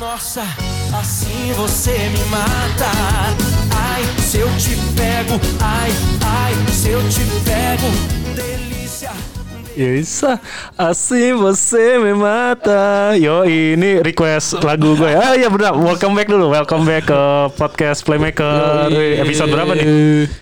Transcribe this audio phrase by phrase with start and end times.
[0.00, 0.42] Nossa,
[0.92, 2.90] assim você me mata.
[3.72, 5.90] Ai, se eu te pego, ai,
[6.24, 8.75] ai, se eu te pego, delícia.
[9.76, 10.40] Bisa
[10.74, 16.48] Asing você me mata Yo ini request lagu gue Ah iya benar Welcome back dulu
[16.48, 17.20] Welcome back ke
[17.52, 19.20] podcast Playmaker Yoi.
[19.20, 19.84] Episode berapa nih?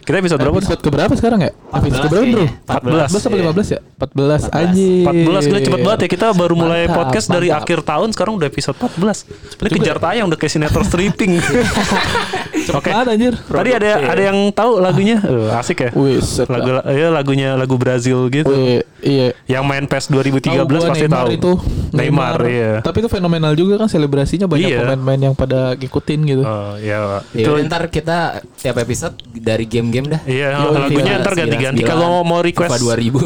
[0.01, 0.57] Kita episode berapa?
[0.57, 1.51] Episode keberapa sekarang ya?
[1.51, 2.47] Episode keberapa bro?
[2.47, 3.81] 14 14 apa 15 ya?
[3.99, 7.63] 14 aja 14 Gila cepet banget ya Kita baru mulai Mantap, podcast dari mantap.
[7.67, 11.33] akhir tahun Sekarang udah episode 14 Ini kejar tayang udah kayak sinetron stripping
[12.79, 15.19] Oke Cepet anjir Tadi ada ada yang tahu lagunya?
[15.21, 15.91] Eh, asik ya?
[15.91, 18.49] Wih Lagu ya lagunya lagu Brazil gitu.
[18.49, 21.29] Wih, iya Yang main PES 2013 Tahu gua pasti Neymar tahu.
[21.31, 21.53] itu
[21.91, 22.73] Neymar, iya.
[22.81, 24.79] Tapi itu fenomenal juga kan selebrasinya banyak Iya.
[24.83, 27.23] pemain-pemain yang pada ngikutin gitu Oh, ya.
[27.31, 28.19] Ya Itu udah, ntar kita
[28.55, 30.21] tiap episode dari game-game dah.
[30.25, 31.23] Iya, Yo, lagunya iya.
[31.23, 31.81] ntar ganti-ganti.
[31.81, 33.21] 99, Kalau mau request, FIFA 2000.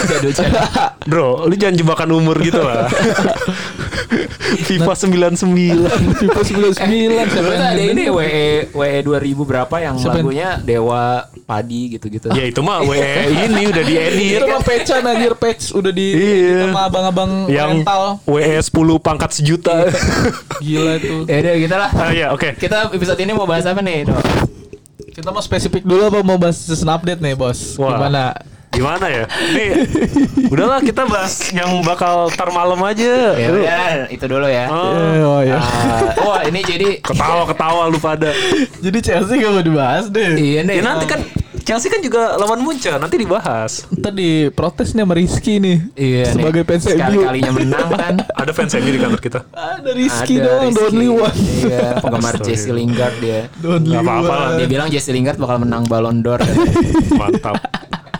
[0.00, 0.60] Jadul-jadul.
[1.04, 2.88] bro, lu jangan jebakan umur gitu lah.
[4.66, 5.86] FIFA 99.
[6.20, 6.80] FIFA 99
[7.28, 8.04] siapa Terus yang ada ini?
[8.08, 11.02] WE WE 2000 berapa yang Siapa yang- lagunya Dewa
[11.42, 12.28] Padi gitu-gitu.
[12.30, 14.38] ya itu mah WE ini udah diedit.
[14.38, 16.68] Itu mah patchan anjir patch udah di Iya.
[16.68, 19.88] sama abang-abang Yang rental WE 10 pangkat sejuta.
[20.58, 21.90] Gila itu Ya udah gitu lah.
[21.92, 22.54] Ah ya, oke.
[22.54, 24.22] Kita episode ini mau bahas apa nih, Dok?
[25.10, 27.98] Kita mau spesifik dulu apa mau bahas season update nih bos Wah.
[27.98, 28.32] Gimana?
[28.80, 29.24] Gimana ya?
[29.50, 29.68] Nih,
[30.48, 33.36] udahlah kita bahas yang bakal tar malam aja.
[33.36, 34.64] Ya udah, itu dulu ya.
[34.66, 38.32] Oh, Eh, oh ya Ah, wah, ini jadi ketawa-ketawa lu pada.
[38.78, 40.74] Jadi Chelsea gak mau dibahas deh Iya nih.
[40.74, 41.20] Ya nanti kan
[41.60, 43.84] Chelsea kan juga lawan Munchen, nanti dibahas.
[43.92, 46.24] Ntar diprotes nih sama Rizky nih Iya.
[46.32, 48.14] Sebagai fans MU Sekali-kalinya menang kan.
[48.40, 49.40] Ada fans MU di kantor kita.
[49.50, 50.72] Ada Rizky Ada dong, Rizky.
[50.72, 52.34] the only one Iya, penggemar.
[52.40, 53.40] Jesse Lingard dia.
[53.54, 54.48] The only Gak apa-apa lah.
[54.48, 54.58] one.
[54.58, 56.40] Dia bilang Jesse Lingard bakal menang Ballon d'Or.
[57.20, 57.60] Mantap.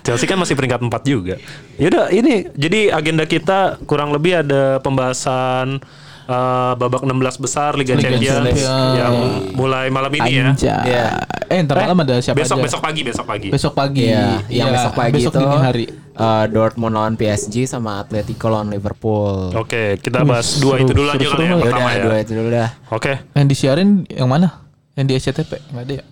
[0.02, 1.36] Chelsea kan masih peringkat 4 juga.
[1.76, 5.78] Yaudah ini jadi agenda kita kurang lebih ada pembahasan
[6.24, 8.64] eh, babak 16 besar Liga, Liga Champions Champions.
[8.94, 9.14] yang
[9.52, 10.44] mulai malam ini ya.
[10.48, 10.80] Anjay.
[10.86, 11.06] Iya.
[11.46, 12.64] Eh, ntar malam ada siapa Besok aja?
[12.64, 13.48] besok pagi besok pagi.
[13.48, 14.04] Besok pagi.
[14.04, 15.84] Iya, yang Iya, besok pagi besok itu dini hari.
[16.14, 19.50] eh, Dortmund lawan PSG sama Atletico lawan Liverpool.
[19.52, 21.50] Oke, kita Wih, bahas dua seru, itu dulu aja seru, kali ya seru.
[21.50, 22.02] Ya pertama ya.
[22.04, 22.68] dua itu dulu dah.
[22.88, 24.48] Oke, Yang disiarin yang mana?
[24.92, 25.50] Yang di SCTV?
[25.68, 26.04] Enggak ada ya?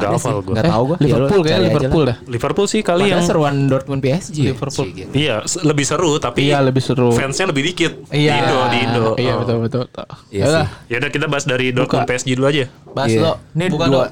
[0.00, 0.54] Ada hafal sih, gue.
[0.54, 0.96] nggak tahu gua.
[0.96, 2.08] Ya, Liverpool lu kayak cari aja Liverpool lah.
[2.08, 2.16] dah.
[2.28, 4.36] Liverpool sih kali Padahal yang seruan Dortmund PSG.
[4.36, 4.46] ya?
[4.48, 4.86] Liverpool.
[4.90, 5.10] Gitu.
[5.12, 7.08] iya se- lebih seru tapi Iya, lebih seru.
[7.10, 7.92] fansnya lebih dikit.
[8.08, 8.32] Iya.
[8.32, 9.04] Di Indo, di Indo.
[9.14, 9.82] Iya, betul betul.
[9.86, 10.06] betul.
[10.28, 12.10] Iya Yaudah, Ya udah kita bahas dari Dortmund Buka.
[12.10, 12.64] PSG dulu aja.
[12.88, 13.20] bahas Iya.
[13.20, 13.32] lo.
[13.52, 13.98] Ini Bukan dua.
[13.98, 14.06] lo.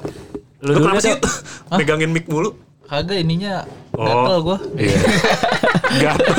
[0.59, 1.33] Lu, kenapa sih Dok.
[1.71, 2.49] megangin mic mulu?
[2.83, 4.01] Kagak ininya Oh.
[4.01, 4.57] gatel gua.
[4.73, 4.99] Iya.
[6.01, 6.35] Gatel.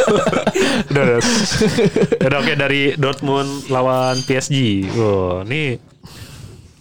[0.89, 1.19] udah, udah.
[2.21, 4.89] Udah oke dari Dortmund lawan PSG.
[4.95, 5.77] Oh, ini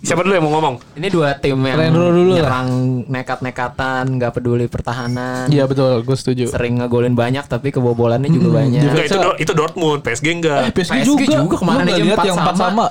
[0.08, 0.76] siapa dulu yang mau ngomong?
[0.96, 2.38] Ini dua tim yang Rendro dulu lah.
[2.40, 2.70] nyerang
[3.12, 5.52] nekat-nekatan, nggak peduli pertahanan.
[5.52, 6.46] Iya betul, gue setuju.
[6.48, 8.82] Sering ngegolin banyak tapi kebobolannya juga Hmm, banyak.
[8.88, 10.60] Enggak itu itu Dortmund, PSG enggak.
[10.64, 11.36] Eh, PSG, PSG juga.
[11.44, 12.72] juga kemarin aja empat yang empat sama.
[12.72, 12.88] sama.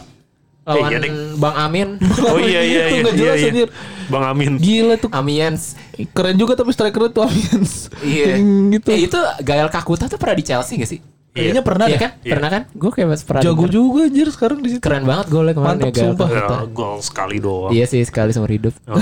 [0.67, 1.17] Lawan iya, Ding.
[1.39, 1.89] Bang Amin.
[2.27, 3.01] Oh iya iya Itu iya.
[3.01, 3.49] nggak iya, jelas, iya.
[3.49, 3.69] anjir.
[4.07, 4.53] Bang Amin.
[4.59, 5.11] Gila tuh.
[5.15, 5.63] Amiens.
[6.11, 7.73] Keren juga tapi striker itu Amiens.
[8.03, 8.35] Iya.
[8.75, 8.89] Gitu.
[8.91, 10.99] Eh, itu Gael Kakuta tuh pernah di Chelsea gak sih?
[11.37, 12.01] Kayaknya pernah Iya deh.
[12.01, 12.11] kan?
[12.19, 12.63] Pernah kan?
[12.73, 13.43] Gue kayak masih pernah.
[13.43, 13.71] Jago denger.
[13.71, 14.81] juga anjir sekarang di situ.
[14.81, 16.29] Keren banget golnya kemarin Mantap, ya sumpah.
[16.29, 17.71] Ya, gol sekali doang.
[17.71, 18.73] Iya sih sekali seumur hidup.
[18.87, 18.97] Oh.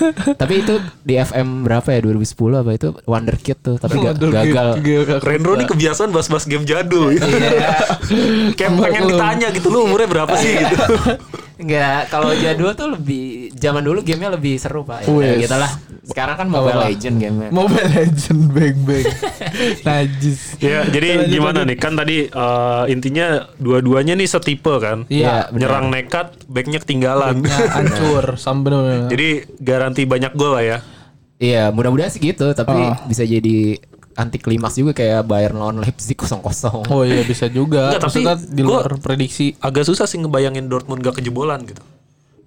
[0.40, 4.68] Tapi itu di FM berapa ya 2010 apa itu Wonderkid tuh tapi ga- Waduh, gagal.
[5.18, 7.10] Rendro nih kebiasaan bahas-bahas game jadul.
[7.10, 7.24] Iya.
[8.58, 10.76] Kayak pengen ditanya gitu lu umurnya berapa sih gitu.
[11.58, 15.04] Enggak, kalau jadul tuh lebih zaman dulu gamenya lebih seru pak.
[15.04, 15.70] Ya, gitu lah.
[16.06, 16.88] Sekarang kan Mobile Apa-apa.
[16.88, 17.50] Legend gamenya.
[17.50, 19.04] Mobile Legend bang bang.
[19.86, 20.40] Najis.
[20.58, 21.76] Ya, jadi Lanjut, gimana nih?
[21.76, 23.26] Kan tadi eh, intinya
[23.58, 25.04] dua-duanya nih setipe kan.
[25.06, 25.58] Iya, benar.
[25.58, 27.42] Nyerang nekat, backnya ketinggalan.
[27.42, 28.24] Ya, hancur
[28.58, 29.10] bener-bener.
[29.10, 30.78] jadi garansi banyak gol lah ya.
[31.38, 32.94] Iya, mudah-mudahan sih gitu, tapi Oh.
[33.06, 33.78] bisa jadi
[34.18, 36.42] anti klimaks juga kayak Bayern lawan Leipzig 0-0.
[36.90, 37.94] Oh iya bisa juga.
[37.94, 38.20] Enggak, tapi
[38.50, 39.54] di gua- luar prediksi.
[39.56, 41.78] Agak susah sih ngebayangin Dortmund gak kejebolan gitu.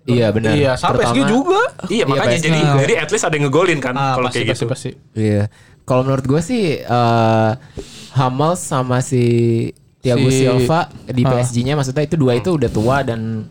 [0.03, 0.51] Iya benar.
[0.51, 1.61] Iya, sampai PSG juga.
[1.87, 2.45] Iya, makanya PSG.
[2.45, 4.65] jadi jadi at least ada yang ngegolin kan Ah, kalau pasti, kayak pasti, gitu.
[4.67, 4.89] pasti.
[5.15, 5.43] Iya.
[5.81, 7.51] Kalau menurut gue sih eh
[8.11, 9.23] Hummels sama si
[9.97, 11.29] Thiago Si- Silva di Ah.
[11.31, 13.45] PSG-nya maksudnya itu dua itu udah tua dan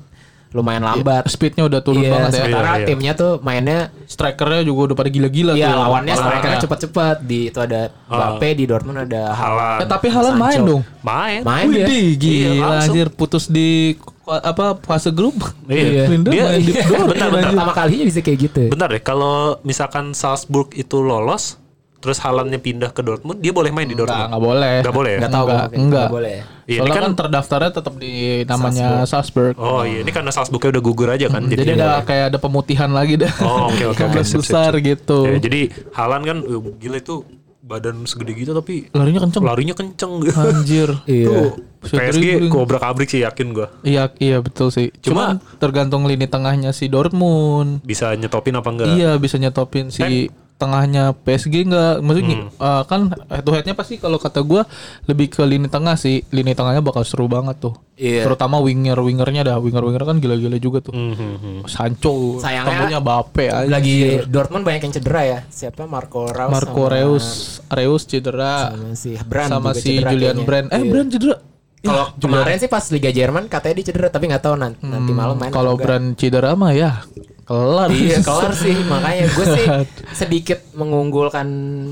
[0.51, 1.27] lumayan lambat.
[1.27, 2.37] Speednya udah turun Iya, banget ya.
[2.37, 2.87] sementara Iya, iya.
[2.87, 5.79] timnya tuh mainnya Strikernya juga udah pada gila-gila Iya tuh.
[5.79, 6.25] lawannya Parah.
[6.27, 9.79] strikernya cepet-cepet di itu ada Mbappe di Dortmund ada Haaland.
[9.79, 10.83] Eh, tapi Halan main dong.
[11.01, 11.41] Main.
[11.41, 11.87] Main dia.
[11.87, 12.83] Widih, Iya, gila langsung.
[12.91, 13.95] anjir putus di
[14.27, 15.39] apa fase grup.
[15.65, 16.07] Iya.
[16.13, 17.51] Linda Dia- main di iya, bentar, bentar.
[17.51, 18.63] Pertama kalinya bisa kayak gitu.
[18.69, 21.59] Bentar deh, kalau misalkan Salzburg itu lolos,
[21.99, 24.31] terus Halannya pindah ke Dortmund, dia boleh main di Dortmund.
[24.31, 24.77] enggak boleh.
[24.81, 25.19] Nggak boleh ya?
[25.21, 25.67] Nggak tahu Enggak.
[25.79, 26.37] Nggak boleh.
[26.71, 28.13] Iya, Soalnya ini kan, kan terdaftarnya tetap di
[28.47, 29.59] namanya Salzburg.
[29.59, 31.43] Oh iya, ini karena Salzburgnya udah gugur aja kan.
[31.45, 32.07] Jadi dia ada boleh.
[32.07, 33.33] kayak ada pemutihan lagi dah.
[33.43, 34.15] Oh, oke, oke, oke.
[34.15, 35.19] 15 Sip, sip, besar gitu.
[35.27, 37.27] Ya, jadi Halan kan uh, gila itu
[37.61, 39.43] badan segede gitu tapi Larinya kenceng.
[39.43, 40.13] larinya kenceng.
[40.31, 40.91] Anjir.
[41.11, 41.27] Iya.
[41.27, 41.51] Tuh
[41.81, 43.73] PSG kobrak abrik sih yakin gua.
[43.83, 44.95] Iya, iya betul sih.
[45.01, 47.83] Cuma- Cuma tergantung lini tengahnya si Dortmund.
[47.83, 48.87] Bisa nyetopin apa enggak?
[48.95, 50.29] Iya, bisa nyetopin si
[50.61, 51.95] tengahnya PSG enggak.
[51.99, 54.69] Maksudnya eh, kan head to headnya pasti kalau kata gua
[55.05, 56.21] lebih ke lini tengah sih.
[56.29, 57.73] Lini tengahnya bakal seru banget tuh.
[57.97, 58.25] Iya.
[58.25, 59.57] Terutama winger-wingernya dah.
[59.57, 60.93] Winger-winger kan gila-gila juga tuh.
[60.93, 61.59] Hmm, hmm, hmm.
[61.65, 63.65] Sancho, Sayangnya Bape aja.
[63.67, 65.39] Lagi Dortmund banyak yang cedera ya.
[65.47, 67.27] Siapa Marco Reus Marco sama- Reus,
[67.67, 70.45] Reus cedera sama si Brand sama si cedera Julian kayaknya.
[70.45, 70.67] Brand.
[70.69, 70.91] Eh, Iya.
[70.91, 71.37] Brand cedera.
[71.81, 75.33] Kalau kemarin sih pas Liga Jerman katanya dia cedera tapi nggak tahu nanti, nanti malam
[75.35, 75.49] main.
[75.49, 75.75] Hmm, Kalau.
[75.75, 77.01] Brand cedera mah ya
[77.51, 77.89] kelar.
[77.91, 79.67] Iya kelar sih makanya gue sih
[80.15, 81.49] sedikit mengunggulkan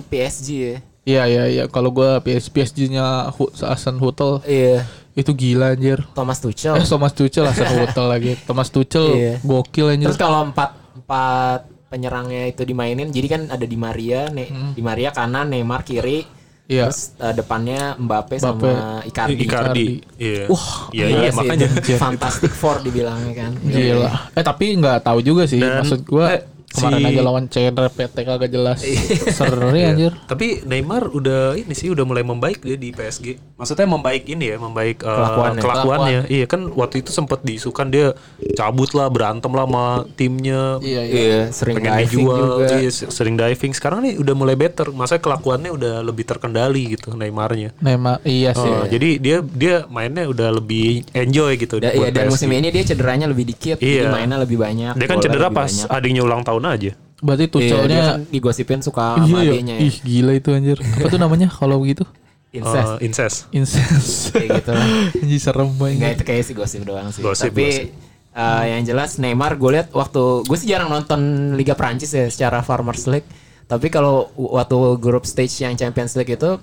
[0.07, 0.77] PSG ya.
[1.03, 4.85] Iya iya iya kalau gua PS PSG-nya Hasan Hutel Iya
[5.17, 6.05] itu gila anjir.
[6.15, 6.79] Thomas Tuchel.
[6.79, 8.33] Eh Thomas Tuchel Hasan Hutel lagi.
[8.45, 9.35] Thomas Tuchel Iya.
[9.43, 10.07] gokil anjir.
[10.13, 14.47] Terus kalau empat empat penyerangnya itu dimainin, jadi kan ada Di Maria, ne
[14.77, 16.38] Di Maria kanan, Neymar kiri, Hmm.
[16.69, 16.93] Iya.
[16.93, 18.69] terus eh, depannya Mbappe, Mbappe.
[18.69, 19.35] sama Icardi.
[19.41, 19.87] Icardi.
[20.21, 20.45] Iya.
[20.53, 21.69] Wah, Iya iya makanya.
[21.97, 23.53] Fantastic Four dibilangnya kan.
[23.65, 24.13] Gila.
[24.37, 25.65] Eh tapi nggak tahu juga sih.
[25.65, 28.79] Dan, Maksud gua eh, kemarin si- aja lawan Chandra PT kagak jelas.
[28.81, 29.89] Iya.
[29.91, 30.13] anjir.
[30.25, 33.39] Tapi Neymar udah ini sih udah mulai membaik dia di PSG.
[33.55, 35.61] Maksudnya membaik ini ya, membaik eh, Kelakuannya.
[35.61, 36.21] kelakuannya.
[36.29, 38.13] Iya kan waktu itu sempat diisukan dia
[38.55, 39.85] cabut lah, berantem lah sama
[40.15, 40.79] timnya.
[40.79, 41.17] Iya iya.
[41.19, 42.77] Iya, sering pengen diving dijual, juga.
[42.77, 43.73] iya, sering diving.
[43.73, 44.91] Sekarang nih udah mulai better.
[44.91, 47.75] Masa kelakuannya udah lebih terkendali gitu Neymarnya.
[47.79, 48.69] Neymar iya sih.
[48.69, 52.33] Oh, jadi dia dia mainnya udah lebih enjoy gitu Da- buat iya, dan PSG.
[52.33, 54.11] musim ini dia cederanya lebih dikit, jadi Iya.
[54.11, 54.95] mainnya lebih banyak.
[54.95, 56.93] Dia kan cedera pas adiknya ulang tahun aja.
[57.19, 59.51] Berarti Iya, dia Tuchelnya kan digosipin suka Iya, sama iya.
[59.53, 59.81] adiknya ya.
[59.85, 60.79] Ih gila itu anjir.
[60.79, 62.07] Apa tuh namanya kalau begitu?
[62.49, 62.89] Incest.
[62.89, 63.37] Eh, incest.
[63.51, 64.11] Incest.
[64.33, 64.87] kayak gitu lah.
[65.15, 66.15] Anjir serem Enggak banget.
[66.15, 67.21] itu kayak sih gosip doang sih.
[67.21, 67.87] Gosip, Tapi gosip.
[68.33, 71.21] eh, yang jelas Neymar gue lihat waktu gue sih jarang nonton
[71.53, 73.29] Liga Prancis ya secara Farmers League.
[73.67, 76.57] Tapi kalau waktu grup stage yang Champions League itu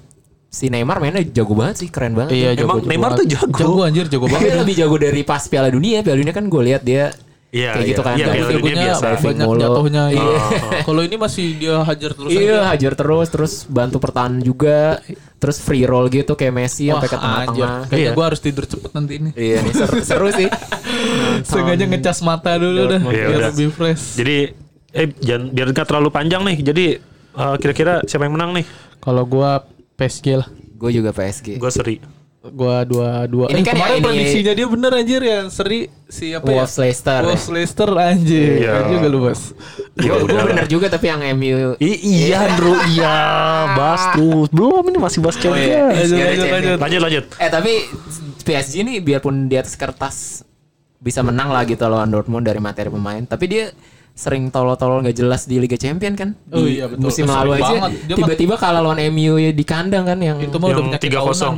[0.47, 2.31] si Neymar mainnya jago banget sih, keren banget.
[2.33, 3.53] Iya, Emang jago, Neymar tuh jago.
[3.53, 4.56] Jago anjir, jago Dia banget.
[4.57, 6.00] lebih jago dari pas Piala Dunia.
[6.00, 7.12] Piala Dunia kan gue lihat dia
[7.56, 7.92] Iya, kayak iya.
[7.96, 8.13] gitu kan.
[8.13, 9.06] Iya, Piala Dunia Jagonya biasa.
[9.16, 9.62] banyak mulu.
[9.63, 10.04] jatuhnya.
[10.12, 10.25] Iya.
[10.28, 10.80] Iya.
[10.88, 12.57] Kalau ini masih dia hajar terus Iya, aja.
[12.69, 15.00] hajar terus, terus bantu pertahanan juga,
[15.38, 17.75] terus free roll gitu kayak Messi Wah, sampai ke tengah-tengah.
[17.88, 18.12] Kayaknya Iya.
[18.12, 19.30] gue harus tidur cepet nanti ini.
[19.31, 20.50] Iya, nih seru, seru sih.
[21.50, 23.50] Sengaja ngecas mata dulu dah Iya, biar udah.
[23.50, 24.19] lebih fresh.
[24.19, 24.38] Jadi
[24.92, 26.57] eh jangan biar nggak terlalu panjang nih.
[26.62, 26.86] Jadi
[27.34, 28.66] eh, kira-kira siapa yang menang nih?
[29.00, 29.63] Kalau gua
[29.96, 30.48] PSG lah.
[30.75, 31.56] Gue juga PSG.
[31.56, 31.96] Gue seri.
[32.45, 33.45] Gua dua dua.
[33.50, 35.39] Ini eh, kan kemarin ya, ini- prediksinya dia bener anjir ya.
[35.47, 36.62] Seri si apa ya?
[36.62, 37.21] Wolves Leicester.
[37.24, 38.62] Wolves Leicester anjir.
[38.62, 38.71] Iya.
[38.75, 39.42] Kan juga lu bos.
[39.95, 40.44] Ya Gue udah.
[40.45, 42.75] bener juga tapi yang MU I- iya, Bro.
[42.86, 43.18] Iya,
[43.74, 44.47] bahas terus.
[44.50, 45.57] Belum ini masih Oh, Champions.
[45.57, 45.83] iya.
[45.88, 46.77] Lanjut, Iya, lanjut, iya, lanjut.
[46.77, 47.24] Lanjut, lanjut.
[47.36, 47.71] Eh tapi
[48.39, 50.45] PSG nih biarpun di atas kertas
[50.97, 53.65] bisa menang lah gitu lawan Dortmund dari materi pemain, tapi dia
[54.12, 56.38] sering tolol-tolol nggak jelas di Liga Champion kan.
[56.39, 57.03] Di Oh iya, betul.
[57.03, 60.71] Musim lalu aja tiba-tiba kalah lawan MU ya di kandang kan yang Itu mah udah
[60.71, 61.56] Yang penyakit tiga kosong.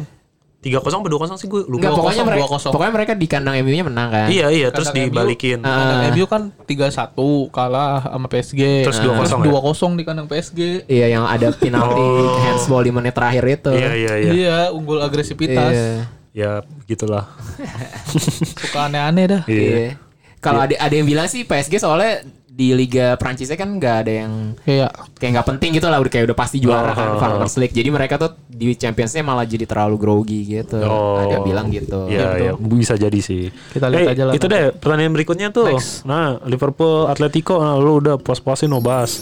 [0.58, 1.86] Tiga kosong atau dua kosong sih gue lupa.
[1.86, 2.74] Enggak, pokoknya 2-0, mereka 2-0.
[2.74, 4.28] pokoknya mereka di kandang MU-nya menang kan.
[4.28, 4.68] Iya, iya.
[4.68, 5.10] Terus Kandang MU.
[5.14, 5.58] dibalikin.
[5.62, 5.70] Ah.
[5.72, 7.14] Kandang MU kan 3-1
[7.48, 8.62] kalah sama PSG.
[8.84, 9.52] Terus 2-0 ya?
[9.54, 10.60] 2-0 di kandang PSG.
[10.86, 12.42] Iya yang ada penalti Oh.
[12.42, 13.70] handsball di menit terakhir itu.
[13.72, 14.32] Iya, iya, iya.
[14.34, 15.72] Iya, unggul agresivitas.
[15.72, 15.94] Iya.
[16.34, 16.52] Ya,
[16.86, 17.30] gitulah.
[18.58, 19.42] Suka aneh-aneh dah.
[19.46, 19.62] Iya.
[19.62, 19.90] Iya.
[20.38, 22.22] Kalau ada ada yang bilang sih PSG soalnya
[22.58, 26.26] di Liga Prancisnya kan nggak ada yang Kayak kayak nggak penting gitu lah udah kayak
[26.26, 27.22] udah pasti juara kan Oh.
[27.22, 31.22] Farmers League jadi mereka tuh di Championsnya malah jadi terlalu grogi gitu Oh.
[31.22, 33.54] ada yang bilang gitu Iya, iya, bisa jadi sih.
[33.54, 35.70] Kita lihat Eh, aja lah Itu deh pertandingan berikutnya tuh.
[35.70, 36.02] Next.
[36.04, 39.22] Nah, Liverpool Atletico nah, lu udah puas-puasin no bahas.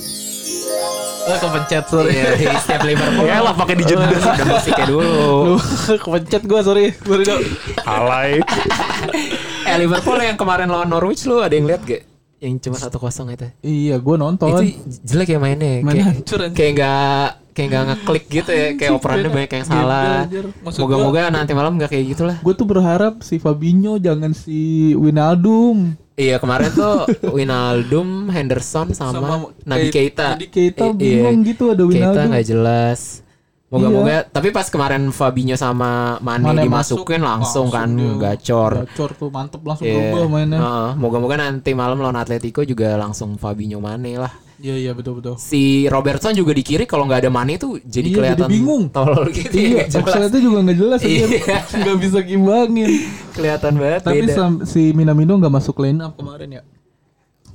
[1.25, 2.15] Eh kepencet sorry.
[2.15, 4.05] Iya, setiap Liverpool Ya lah pakai dijeda.
[4.07, 5.09] ada musiknya dulu
[5.43, 5.55] Lu
[5.97, 6.95] kepencet gua sorry.
[6.95, 7.43] Sorry dong.
[7.83, 8.39] Alay.
[9.67, 13.31] eh Liverpool yang kemarin lawan Norwich lu ada yang lihat gak yang cuma satu kosong
[13.31, 14.51] itu Iya, gua nonton.
[14.53, 18.91] itu jelek ya mainnya Main kayak hancur, kayak nggak kayak nggak ngeklik gitu ya kayak
[18.93, 20.27] operannya banyak yang salah
[20.73, 25.95] moga-moga nanti malam nggak kayak gitulah Gue tuh berharap si Fabinho jangan si Winaldum.
[26.13, 30.35] Iya kemarin tuh Winaldum, Henderson sama, Sama Nabi Kei- Keita.
[30.35, 32.27] Nabi Keita bingung gitu ada Keita Wijnaldum.
[32.29, 32.99] nggak jelas.
[33.77, 34.17] Moga-moga.
[34.25, 38.71] Tapi pas kemarin Fabinho sama Mane, Mane dimasukin masuk, langsung, kan dia gacor.
[38.83, 40.11] Gacor tuh mantep langsung Iya.
[40.11, 40.57] berubah mainnya.
[40.57, 44.31] Heeh, Moga-moga nanti malam lawan Atletico juga langsung Fabinho Mane lah.
[44.55, 45.35] Iya iya betul betul.
[45.35, 48.83] Si Robertson juga di kiri kalau nggak ada Mane tuh jadi Iya, kelihatan jadi bingung.
[48.87, 49.51] tolol gitu.
[49.51, 50.07] ya, Iya, jelas.
[50.07, 51.19] offside-nya juga nggak jelas Iya.
[51.19, 51.39] anjir.
[51.75, 52.89] Nggak bisa gimbangin.
[53.35, 54.63] kelihatan banget Tapi beda.
[54.63, 56.63] si Minamino nggak masuk line up kemarin ya.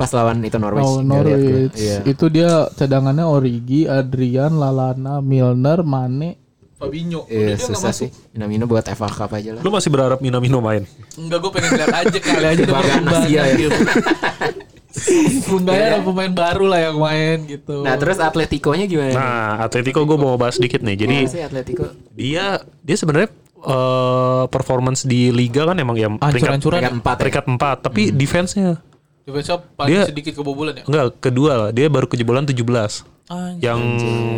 [0.01, 0.89] Pas lawan itu Norwich.
[0.89, 1.05] Oh.
[1.05, 1.77] Norwich.
[1.77, 2.01] Iya.
[2.09, 6.41] Itu dia cadangannya Origi, Adrian, Lalana, Milner, Mane,
[6.81, 7.29] Fabinho.
[7.29, 8.09] Iya, Udah dia nggak susah masuk.
[8.09, 8.11] sih.
[8.33, 9.61] Minamino buat FA Cup aja lah.
[9.61, 10.89] Lu masih berharap Minamino main?
[11.21, 13.05] Enggak, gue pengen lihat aja kali aja dia Kebanggaan.
[13.21, 13.69] Asia ya.
[15.69, 17.85] Ada pemain baru lah yang main gitu.
[17.85, 19.13] Nah, terus Atletico-nya gimana?
[19.13, 20.97] Nah, Atletico gue mau bahas dikit nih.
[20.97, 21.85] Jadi sih Atletico?
[22.17, 23.29] dia dia sebenarnya
[23.61, 27.21] eh, performance di liga kan emang yang peringkat Ancur-ancuran Peringkat empat ya?
[27.23, 28.71] peringkat 4, tapi defense-nya
[29.23, 30.85] Defense paling Dia- sedikit kebobolan ya.
[30.85, 31.71] enggak kedua lah.
[31.71, 33.05] Dia baru kejebolan 17.
[33.27, 33.63] Anjir.
[33.63, 33.81] Yang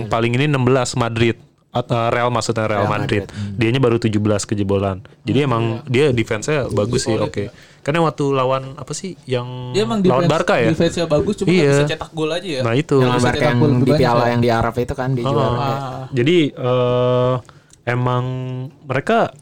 [0.07, 1.37] paling ini 16 Madrid.
[1.73, 3.25] At- eh, Real maksudnya Real, Real Madrid.
[3.25, 3.41] Madrid.
[3.49, 3.57] Hmm.
[3.57, 5.01] Dianya baru 17 kejebolan.
[5.25, 7.49] Jadi emang dia defense-nya bagus sih, oke.
[7.81, 10.69] Karena waktu lawan apa sih yang Dia emang lawan defense, Barca ya?
[10.69, 11.73] Defense-nya bagus cuma Iya.
[11.73, 12.61] bisa cetak gol aja ya.
[12.61, 13.01] Nah, itu.
[13.01, 14.29] Yang Barca yang di piala ya?
[14.29, 15.49] yang di Arab itu kan di juara.
[15.57, 16.05] Ah.
[16.13, 17.35] Jadi eh
[17.85, 18.25] emang
[18.85, 19.33] mereka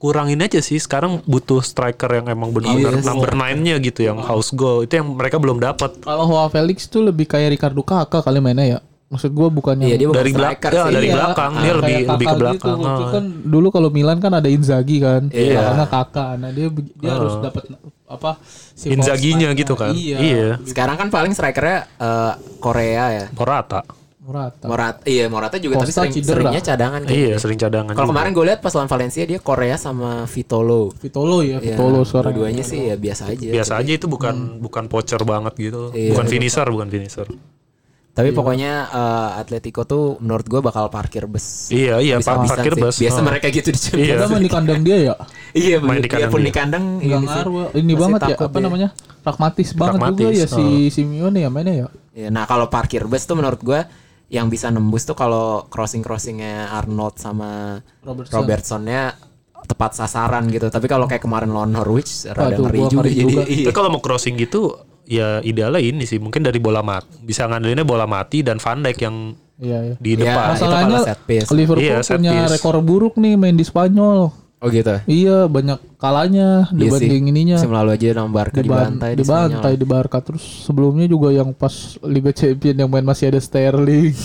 [0.00, 4.50] kurangin aja sih sekarang butuh striker yang emang benar-benar Iya, number 9-nya gitu yang house
[4.50, 4.80] goal.
[4.80, 6.00] Itu yang mereka belum dapat.
[6.00, 8.80] Kalau Joao Felix tuh lebih kayak Ricardo Kakak kali mainnya ya.
[9.06, 11.52] Maksud gua bukannya Iya, dia bukan Dari belak- striker ya, dari Iya, belakang.
[11.52, 12.78] Dia lebih lebih ke Kakak belakang.
[12.78, 12.88] Gitu.
[12.88, 13.10] Ah.
[13.10, 15.22] kan dulu kalau Milan kan ada Inzaghi kan.
[15.28, 15.60] Iya.
[15.60, 16.30] Karena kakak.
[16.38, 17.62] Nah, dia dia harus dapat
[18.06, 18.30] apa?
[18.72, 19.84] si Inzaginya false gitu nine-nya.
[19.84, 19.92] kan.
[19.92, 20.16] Iya.
[20.16, 20.48] Iya.
[20.64, 23.26] Sekarang kan paling strikernya eh, Korea ya.
[23.34, 23.82] Morata.
[24.20, 24.64] Morata.
[24.64, 26.32] Morata, iya Morata juga tapi Costa sering, cedera.
[26.44, 27.40] seringnya cadangan kayak Iya, gitu.
[27.40, 27.92] sering cadangan.
[27.92, 30.92] Kalau kemarin gue lihat pas lawan Valencia dia Korea sama Vitolo.
[30.92, 32.36] Vitolo ya, Ya, Vitolo sekarang.
[32.36, 33.48] Dua-duanya sih ya biasa aja.
[33.48, 35.88] biasa aja itu bukan bukan poacher banget gitu.
[35.90, 36.12] Iya.
[36.12, 37.26] Bukan finisher, bukan finisher.
[38.10, 41.72] Tapi pokoknya eh, Atletico tuh menurut gue bakal parkir bus.
[41.72, 42.82] Iya, iya, par- Habis-habisan parkir sih.
[42.82, 42.96] bus.
[43.00, 43.24] Biasa Oh.
[43.24, 43.80] mereka gitu di Iya.
[43.80, 44.10] Champions.
[44.12, 45.14] Padahal main di kandang dia ya.
[45.56, 46.44] Iya, Main di kandang dia.
[46.44, 47.24] di kandang ini sih.
[47.26, 47.68] ngaruh.
[47.72, 48.62] Ini banget ya, apa dia.
[48.62, 48.88] namanya?
[49.18, 51.86] Pragmatis banget juga ya si Simeone ya mainnya ya.
[52.12, 53.80] Ya, nah kalau parkir bus tuh menurut gue
[54.30, 58.34] yang bisa nembus tuh kalau crossing crossingnya Arnold sama Robertson.
[58.38, 59.02] Robertsonnya
[59.60, 60.66] tepat sasaran gitu.
[60.66, 63.20] Tapi kalau kayak kemarin lawan Norwich rada ngeri juga jadi.
[63.20, 63.42] juga.
[63.50, 63.66] Iya.
[63.66, 64.72] Tapi kalau mau crossing gitu
[65.04, 67.10] ya idealnya ini sih mungkin dari bola mati.
[67.20, 69.16] Bisa ngandelinnya bola mati dan Van Dijk yang
[69.60, 69.94] Iya, iya.
[69.98, 70.18] di Iya.
[70.24, 70.46] depan.
[70.46, 71.48] itu Masalahnya set piece.
[71.50, 72.50] Liverpool Iya, set punya piece.
[72.54, 74.30] rekor buruk nih main di Spanyol.
[74.32, 74.94] Oh gitu.
[75.04, 76.78] Iya, banyak kalahnya Iya sih.
[76.80, 77.56] dibanding ininya.
[77.56, 79.76] Musim lalu aja sama Barca Diban- dibantai di dibantai Spanyol.
[79.76, 84.10] di Barca terus sebelumnya juga yang pas Liga Champion yang main masih ada Sterling,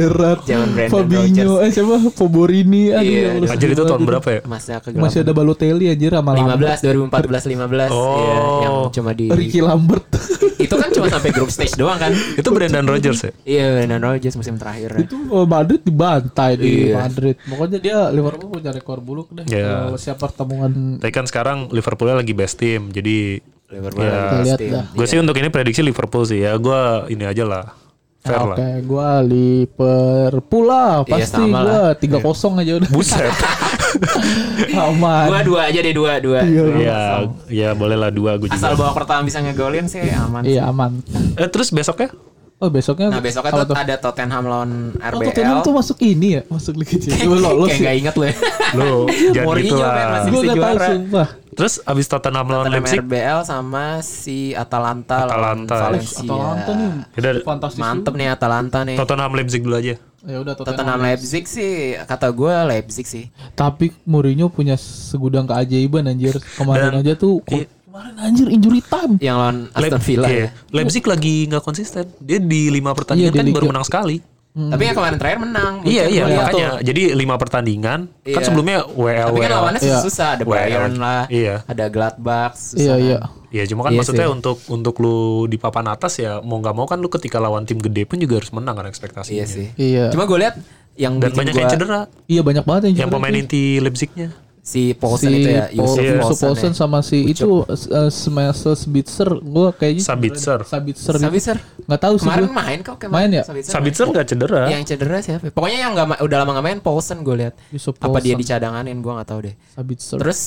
[0.00, 1.96] Brandon Fabinho, eh siapa?
[2.10, 4.40] Poborini, aduh Iya, yang udah Anjir itu tahun berapa ya?
[4.44, 6.80] Masih Masih ada Balotelli anjir sama Lambert.
[6.80, 8.16] 15 2014 15 Oh.
[8.16, 10.06] ya, yang cuma di Ricky Lambert.
[10.60, 13.32] itu kan cuma sampai grup stage doang kan Itu Brendan Rodgers ya?
[13.48, 17.00] iya Brendan Rodgers musim terakhir itu oh, Madrid dibantai di Iya.
[17.00, 17.36] Madrid.
[17.40, 19.44] Pokoknya dia Liverpool punya rekor buruk deh.
[19.46, 19.88] Iya.
[19.88, 24.40] Kalau siap pertemuan Tapi kan sekarang Liverpoolnya lagi best team, jadi Liverpool Ya.
[24.40, 24.84] lihat dah.
[24.88, 26.54] gue sih untuk ini prediksi Liverpool sih ya.
[26.56, 27.64] Gue ini aja lah,
[28.20, 28.56] fair Oke, lah.
[28.82, 31.90] gua Liverpool lah Iya, pasti sama gua lah.
[31.94, 32.20] 3-0
[32.56, 32.90] aja udah.
[32.90, 33.30] Buset.
[34.72, 35.26] Aman.
[35.26, 36.40] dua dua aja deh dua dua
[36.76, 38.86] ya, ya boleh lah dua gue asal juga.
[38.86, 41.02] babak pertama bisa ngegolin sih aman Iya aman.
[41.34, 42.10] Eh, terus besoknya?
[42.60, 46.28] Oh besoknya nah besoknya apa tuh ada Tottenham lawan Oh, RBL Tottenham tuh masuk ini
[46.36, 47.40] ya, masuk Liga Champions.
[47.42, 47.82] Lolos kayak ya.
[47.82, 48.34] gak inget lu ya
[48.70, 48.92] Lo
[49.32, 49.94] jangan gitu lah.
[50.22, 50.86] bisa gak tahu juara.
[50.86, 51.28] sumpah.
[51.50, 55.76] Terus abis Tottenham lawan Tottenham Leipzig, RBL sama si Atalanta, Atalanta.
[55.82, 57.80] Valencia Atalanta nih Yaudah, fantastis.
[57.80, 59.94] mantep nih Atalanta nih Tottenham Leipzig dulu aja.
[60.20, 60.76] Ya udah Tottenham.
[60.76, 63.24] Tottenham Leipzig sih kata gue Leipzig sih
[63.54, 66.36] Tapi Mourinho punya segudang keajaiban anjir.
[66.54, 67.40] Kemarin Dan- aja tuh.
[67.90, 69.18] Kemarin anjir injury time.
[69.18, 70.38] yang lawan Leip- Aston Villa iya.
[70.38, 70.48] ya.
[70.70, 72.06] Leipzig lagi nggak konsisten.
[72.18, 74.22] Dia di lima pertandingan Iya, kan baru menang sekali.
[74.50, 75.74] Tapi yang kemarin terakhir menang.
[75.82, 76.68] Iya iya makanya.
[76.72, 76.82] tuh.
[76.84, 78.42] Jadi lima pertandingan kan Iya.
[78.44, 79.98] sebelumnya WL Tapi kan lawannya Iya.
[80.00, 81.62] susah, ada Bayern lah, iya.
[81.64, 83.00] ada Gladbach, susah Iya kan.
[83.00, 83.18] iya.
[83.50, 84.34] Iya cuma kan Iya maksudnya sih.
[84.36, 87.78] untuk untuk lu di papan atas ya mau nggak mau kan lu ketika lawan tim
[87.78, 89.34] gede pun juga harus menang kan ekspektasinya.
[89.36, 89.66] Iya sih.
[89.74, 90.10] Iya.
[90.10, 90.54] Cuma gue lihat
[90.96, 92.00] yang Dan banyak gua yang cedera.
[92.26, 93.40] Iya banyak banget yang Yang cedera pemain tuh.
[93.40, 94.28] inti Leipzignya.
[94.70, 96.42] Si Paulsen si itu ya, Yusuf Paulsen.
[96.46, 96.78] Paulsen ya.
[96.78, 100.60] sama si itu uh, Smesel Spitzer gua kayaknya Sabitzer.
[100.62, 101.14] Sabitzer.
[101.18, 101.58] Sabitzer.
[101.90, 102.54] nggak tahu sih Kemarin gua.
[102.54, 103.14] main kok kemarin.
[103.18, 103.42] Main ya?
[103.42, 103.72] Sabitzer.
[103.74, 104.62] Sabitzer nggak cedera.
[104.70, 105.50] Yang cedera siapa?
[105.50, 107.54] Pokoknya yang nggak udah lama nggak main Paulsen gue lihat.
[107.98, 109.54] Apa dia dicadanganin gue nggak tahu deh.
[109.74, 110.40] Sabitzer Terus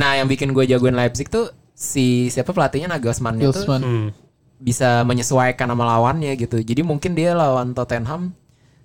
[0.00, 3.52] nah yang bikin gue jagoin Leipzig tuh si siapa pelatihnya Nagelsmann itu.
[3.68, 4.08] Hmm.
[4.60, 6.60] bisa menyesuaikan sama lawannya gitu.
[6.60, 8.36] Jadi mungkin dia lawan Tottenham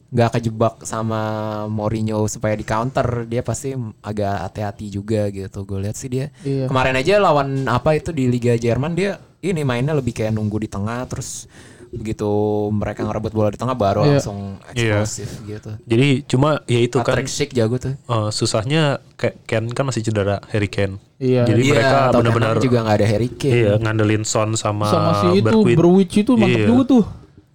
[0.07, 1.21] nggak kejebak sama
[1.67, 5.63] Mourinho supaya di counter dia pasti agak hati-hati juga gitu.
[5.63, 6.65] Gue lihat sih dia Iya.
[6.65, 10.67] kemarin aja lawan apa itu di Liga Jerman dia ini mainnya lebih kayak nunggu di
[10.67, 11.49] tengah terus
[11.87, 12.27] begitu
[12.69, 14.19] mereka ngerebut bola di tengah baru Iya.
[14.19, 15.71] langsung eksplosif gitu.
[15.81, 17.95] Jadi cuma ya itu kan Patrick Schick jago tuh.
[17.95, 18.81] eh, susahnya
[19.15, 20.99] kayak Ken kan masih cedera Harry Kane.
[21.17, 21.43] Iya.
[21.45, 23.53] Jadi Iya, mereka benar-benar juga nggak ada Harry Kane.
[23.53, 25.57] iya ngandelin Son sama, sama si itu.
[25.65, 26.67] Berwich itu mantap Iya.
[26.67, 27.03] juga tuh.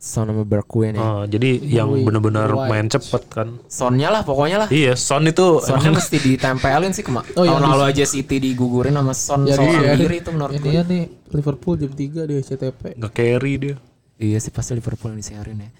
[0.00, 1.04] Son sama Bergwijn ya.
[1.12, 2.04] Oh, jadi yang Bergwijn.
[2.08, 2.70] benar-benar Bergwijn.
[2.72, 3.48] main cepet kan.
[3.68, 4.68] Sonnya lah pokoknya lah.
[4.72, 8.04] Iya, Son itu Sonnya emang mesti ditempelin sih kema- Oh, yang tahun di- lalu aja
[8.08, 10.72] City digugurin sama Son Ya, di- kiri itu menurut ini gue.
[10.72, 12.96] ya nih Liverpool jam 3 di SCTP.
[12.96, 13.76] nge-carry dia.
[14.16, 15.70] Iya sih pasti Liverpool yang disiarin ya.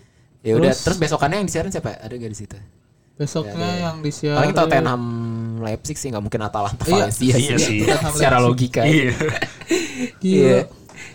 [0.42, 1.96] Ya udah terus besokannya yang disiarin siapa?
[1.96, 2.56] Ada gak di situ?
[3.16, 5.02] Besoknya yang disiarin Paling Tottenham
[5.60, 7.08] Leipzig sih nggak mungkin Atalanta Iya.
[7.08, 7.78] Valencia Iya sih.
[7.82, 8.48] Tottenham Secara Leipzig.
[8.68, 8.82] logika.
[8.82, 9.12] Iya.
[10.18, 10.60] Gila.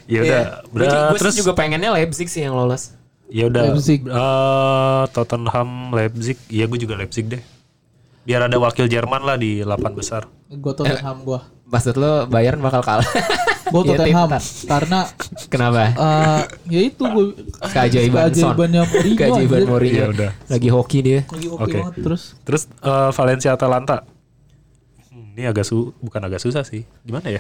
[0.06, 0.42] Ya udah,
[0.76, 1.18] Iya.
[1.18, 2.94] terus juga pengennya Leipzig sih yang lolos.
[3.28, 4.02] Ya udah Leipzig.
[4.04, 7.42] eh, Tottenham, Leipzig, iya gue juga Leipzig deh.
[8.22, 10.26] Biar ada wakil Jerman lah di 8 besar.
[10.48, 11.40] Gue Tottenham gue.
[11.66, 13.06] Maksud lo Bayern bakal kalah.
[13.66, 14.70] Gue Iya, Tottenham Tim.
[14.70, 15.00] karena
[15.52, 15.90] Kenapa?
[15.90, 17.26] eh ya itu gue
[17.66, 19.18] Keajaiban keajaibannya Mourinho.
[19.18, 19.62] Keajaiban.
[19.66, 19.98] Mourinho.
[19.98, 20.32] Ya udah.
[20.46, 21.20] Lagi hoki dia.
[21.26, 21.74] Lagi oke Oke.
[21.82, 22.24] banget terus.
[22.46, 24.06] Terus eh, Valencia Atalanta.
[25.16, 26.84] Ini agak su bukan agak susah sih.
[27.02, 27.40] Gimana ya?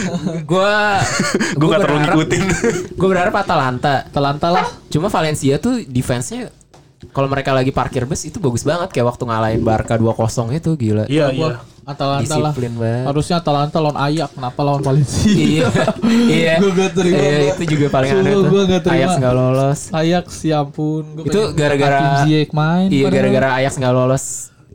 [0.50, 0.98] Gua
[1.58, 2.42] gue gak terlalu ngikutin.
[2.98, 4.02] Gue berharap Atalanta.
[4.04, 4.66] Atalanta lah.
[4.86, 6.50] Cuma Valencia tuh defense-nya
[7.12, 10.16] kalau mereka lagi parkir bus itu bagus banget kayak waktu ngalahin Barca 2-0
[10.54, 11.04] itu gila.
[11.06, 11.58] Iya, Gua iya.
[11.84, 12.50] Atalanta lah.
[12.50, 13.04] Disiplin banget.
[13.06, 15.30] Harusnya Atalanta lawan Ayak, kenapa lawan Valencia?
[15.30, 15.66] iya.
[16.26, 16.54] iya.
[16.58, 17.50] Gua gak terima, Iya, gua.
[17.52, 18.42] itu juga paling aneh tuh.
[18.48, 18.98] gua gak terima.
[18.98, 19.80] Ajax nggak lolos.
[19.92, 21.04] Ayak si ampun.
[21.14, 22.88] Gua Itu gara-gara- Hakim Ziyech main.
[22.90, 24.24] Iya, gara-gara Ajax nggak lolos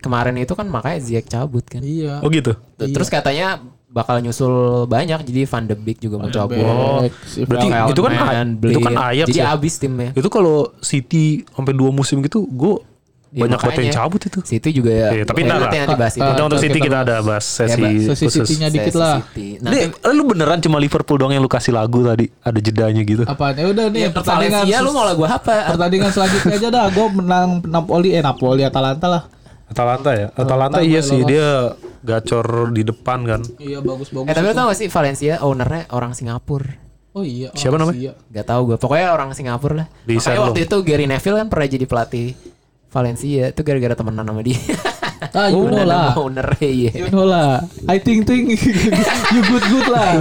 [0.01, 1.79] kemarin itu kan makanya Ziyech cabut kan.
[1.79, 2.19] Iya.
[2.19, 2.57] Oh gitu.
[2.75, 6.57] Terus katanya bakal nyusul banyak jadi Van de Beek juga mau cabut.
[6.63, 8.93] Oh, si berarti Vel- itu kan Veltman, itu kan.
[9.11, 9.51] Ajax Jadi ya?
[9.51, 10.09] abis timnya.
[10.15, 12.91] Itu kalau City sampai dua musim gitu, gue
[13.31, 14.39] Iya, banyak banget yang cabut itu.
[14.43, 15.07] Situ juga ya.
[15.15, 16.27] Iya, tapi ntar nanti nanti bahas itu.
[16.27, 17.07] Untuk oke, City kita bahas.
[17.07, 18.43] ada bahas sesi Bahas Sesi khusus.
[18.43, 19.23] City-nya dikit lah.
[19.23, 19.47] City.
[19.63, 22.27] Nanti eh, lu beneran cuma Liverpool doang yang lu kasih lagu tadi?
[22.43, 23.23] Ada jedanya gitu.
[23.23, 23.55] Apaan?
[23.55, 25.71] Ya udah nih ya, pertandingan Valencia lu mau lagu apa?
[25.71, 26.85] pertandingan selanjutnya aja dah.
[26.91, 29.23] Gue menang Napoli eh Napoli Atalanta lah.
[29.71, 30.27] Atalanta ya?
[30.35, 31.29] Atalanta Atalanta iya gue sih lolos.
[31.31, 31.47] dia
[32.03, 33.41] gacor di depan kan.
[33.55, 34.27] Iya bagus-bagus.
[34.27, 34.57] Eh tapi itu.
[34.59, 36.75] tau gak sih Valencia ownernya orang Singapura?
[37.11, 37.51] Oh iya.
[37.55, 37.95] Siapa namanya?
[37.95, 38.13] Asia.
[38.35, 38.75] Gak tau gue.
[38.75, 39.87] Pokoknya orang Singapura lah.
[40.03, 42.27] Di Makanya waktu itu Gary Neville kan pernah jadi pelatih
[42.91, 43.43] Valencia.
[43.51, 44.59] Itu gara-gara temenan sama dia.
[45.31, 46.11] Ah, you know Temenan lah.
[46.59, 46.91] iya.
[46.91, 47.63] You know lah.
[47.87, 48.51] I think think
[49.33, 50.19] you good good lah.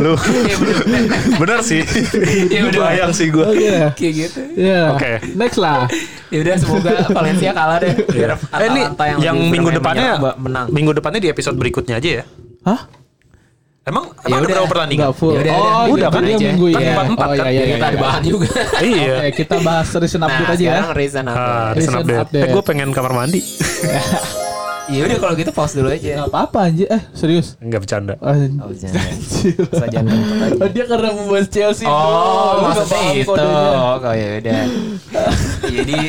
[0.00, 0.16] Lu
[0.48, 0.56] Iya
[1.36, 1.84] bener sih.
[1.84, 2.80] Iya, bener.
[2.80, 3.44] Bayang sih gue.
[3.44, 3.76] Oke.
[3.92, 4.40] Kayak gitu.
[4.56, 4.96] Ya.
[4.96, 5.12] Oke.
[5.36, 5.84] Next lah.
[6.32, 7.92] Ya udah semoga Valencia kalah deh.
[8.08, 10.66] Biar Eh ini yang, yang minggu depannya menyerang, menang.
[10.72, 12.24] minggu depannya di episode berikutnya aja ya.
[12.64, 13.03] Hah?
[13.84, 14.54] Emang Ya emang ada udah.
[14.56, 15.02] berapa pertandingan?
[15.04, 15.32] Enggak full.
[15.36, 15.84] Ya udah, oh, udah.
[15.92, 16.22] Udah kan?
[16.24, 16.46] dia aja.
[16.48, 16.92] minggu Kan ya.
[16.96, 17.44] empat-empat oh, kan?
[17.44, 18.00] iya, iya, kita iya, ada iya.
[18.00, 18.48] bahan juga.
[18.84, 19.14] Iya.
[19.20, 20.72] Oke, kita bahas recent Nah update aja ya.
[20.72, 20.88] apa?
[20.88, 21.26] Ah, recent
[21.76, 22.20] Recent update.
[22.24, 22.44] update.
[22.44, 23.40] Eh gue pengen kamar mandi.
[24.84, 26.10] Iya udah kalau gitu pause dulu aja.
[26.16, 26.86] Enggak apa-apa anjir.
[26.88, 27.46] Eh, serius.
[27.60, 28.14] Enggak bercanda.
[28.24, 28.32] Oh
[29.52, 29.98] kentut aja.
[30.56, 31.84] Oh, dia karena membahas Chelsea.
[31.84, 33.32] Oh, maksudnya itu.
[33.36, 34.64] Oh, ya udah.
[35.68, 36.00] Jadi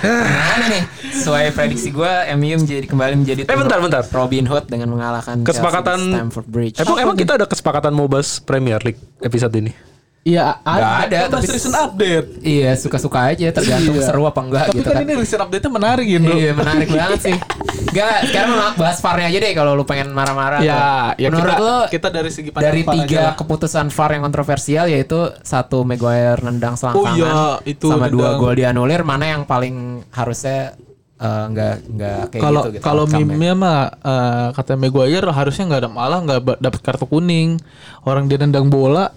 [0.00, 0.82] gimana nih?
[1.12, 4.02] Sesuai prediksi gue, MU menjadi kembali menjadi Eh, bentar, bentar.
[4.06, 6.76] Robin Hood dengan mengalahkan Kesepakatan- Stamford Bridge.
[6.78, 9.72] Emang emang kita ada kesepakatan mau bahas Premier League episode ini?
[10.20, 12.26] Iya, ada, bahas tapi- recent update.
[12.40, 14.04] Iya suka-suka aja tergantung Iya.
[14.04, 15.06] seru apa enggak Tapi gitu kan kan.
[15.06, 16.28] ini recent update-nya menarik gitu.
[16.30, 17.36] Iya menarik banget sih.
[17.80, 20.60] Enggak, sekarang bahas VAR-nya aja deh kalau lu pengen marah-marah.
[20.60, 24.84] Ya, ya Menurut kita, lu kita dari segi pandang dari tiga keputusan VAR yang kontroversial
[24.86, 28.40] yaitu satu Maguire nendang selangkangan Oh iya, itu sama dua nendang.
[28.40, 30.76] gol dianulir mana yang paling harusnya
[31.16, 35.80] eh, nggak nggak kayak Kalau gitu gitu kalau meme mah eh, kata Maguire harusnya nggak
[35.86, 37.56] ada malah nggak dapat kartu kuning.
[38.04, 39.08] Orang dia nendang bola.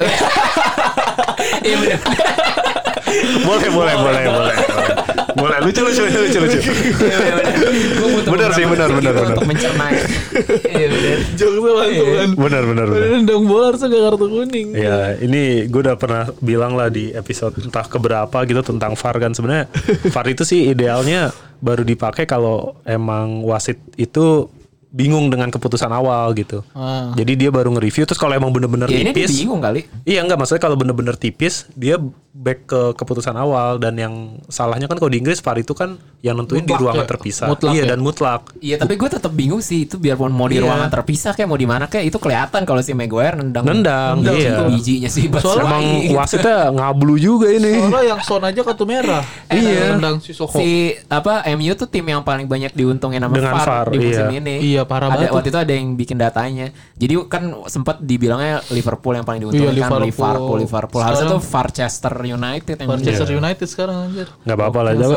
[1.66, 2.00] Iya bener.
[3.42, 4.56] boleh, boleh, boleh, boleh.
[5.36, 6.58] Boleh, lucu, lucu, lucu, lucu.
[7.04, 7.72] Iya bener, bener.
[8.00, 9.36] Gua butuh Bener sih, bener, bener, bener.
[9.36, 9.86] Untuk mencerna.
[10.66, 11.18] Iya bener.
[11.36, 12.30] Jokesnya mantap kan.
[12.34, 13.06] Benar, benar, benar.
[13.12, 14.68] Nendang bola harusnya nggak kartu kuning.
[14.72, 19.32] Ya, ini gue udah pernah bilang lah di episode entah keberapa gitu tentang VAR kan
[19.36, 19.68] sebenarnya
[20.08, 24.48] VAR itu sih idealnya baru dipakai kalau emang wasit itu
[24.96, 26.64] bingung dengan keputusan awal gitu.
[26.72, 27.12] Ah.
[27.12, 29.84] Jadi dia baru nge-review terus kalau emang bener-bener Ya ini tipis bingung kali.
[30.08, 32.00] Iya enggak maksudnya kalau bener-bener tipis dia
[32.32, 34.14] back ke keputusan awal dan yang
[34.48, 37.10] salahnya kan kalau di Inggris VAR itu kan yang nentuin di Mutlak ruangan ya?
[37.12, 37.46] terpisah.
[37.48, 37.90] Mutlak iya ya?
[37.92, 38.40] dan mutlak.
[38.60, 40.64] Iya tapi gue tetap bingung sih itu biarpun mau di Iya.
[40.68, 44.36] ruangan terpisah kayak mau di mana kayak itu kelihatan kalau si Maguire nendang Nendang, nendang
[44.36, 44.52] iya.
[44.52, 46.16] itu bijinya sih Soalnya Emang gitu.
[46.16, 47.72] wasitnya ngablu juga ini.
[47.84, 49.24] Soalnya yang son aja kartu merah.
[49.52, 49.96] Iya.
[49.96, 50.56] Nendang si Soko.
[50.56, 54.28] si apa MU tuh tim yang paling banyak diuntungin sama Dengan VAR, VAR, di musim
[54.28, 54.40] iya.
[54.40, 54.54] ini.
[54.72, 56.66] Iya, parah ada, banget Waktu itu ada yang bikin datanya.
[56.94, 60.06] Jadi kan sempat dibilangnya Liverpool yang paling diuntungin Iya, kan Liverpool.
[60.06, 61.02] Liverpool Liverpool.
[61.02, 63.36] Harusnya tuh Farchester United yang Manchester Iya.
[63.36, 64.26] United sekarang anjir.
[64.40, 65.12] nggak apa-apa lah Yang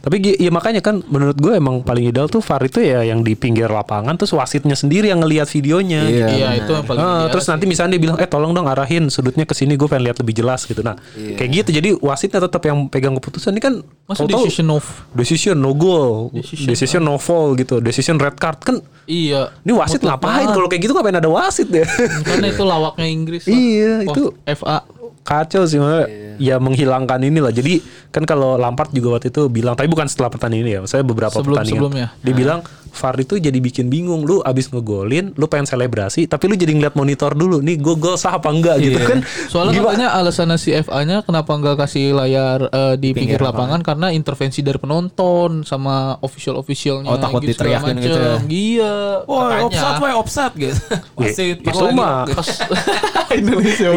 [0.00, 3.34] Tapi- ya makanya kan menurut gue emang paling ideal tuh VAR itu ya yang di
[3.34, 6.60] pinggir lapangan terus wasitnya sendiri yang ngelihat videonya Iya, Iya, benar.
[6.60, 7.50] itu yang paling ideal terus sih.
[7.50, 10.34] nanti misalnya dia bilang eh tolong dong arahin sudutnya ke sini gue pengen lihat lebih
[10.36, 11.36] jelas gitu nah Iya.
[11.36, 13.74] kayak gitu jadi wasitnya tetap yang pegang keputusan ini kan
[14.06, 18.76] Masa decision of decision no goal Decision, decision, no foul gitu decision red card kan
[19.10, 19.42] Iya.
[19.60, 21.82] ini wasit Mutlak ngapain kalau kayak gitu ngapain ada wasit ya
[22.22, 23.42] Karena itu lawaknya Inggris.
[23.42, 23.50] lah.
[23.50, 24.78] Iya, Post itu- FA.
[25.20, 26.32] kacau sih maksudnya Iya.
[26.40, 30.64] ya menghilangkan inilah jadi kan kalau Lampard juga waktu itu bilang tapi bukan setelah pertandingan
[30.64, 32.06] ini ya saya beberapa Sebelum- pertandingan sebelumnya.
[32.18, 32.60] dia bilang
[32.92, 34.22] VAR itu jadi bikin bingung.
[34.22, 37.58] Lu abis ngegolin, lu pengen selebrasi, tapi lu jadi ngeliat monitor dulu.
[37.58, 39.06] Nih gue gol sah apa enggak gitu Iya.
[39.06, 39.18] kan.
[39.46, 39.86] Soalnya Gimana?
[39.86, 44.60] katanya alasannya si FA-nya kenapa nggak kasih layar eh, di pinggir, Pinggir lapangan karena intervensi
[44.60, 47.50] dari penonton sama official officialnya Oh, takut segala
[47.80, 48.34] diteriakin gitu ya.
[48.44, 48.94] Iya.
[49.24, 49.64] Woi, makanya.
[49.64, 50.80] offside, woi, offside gitu.
[51.18, 52.24] Wasit, itu mah
[53.40, 53.88] Indonesia.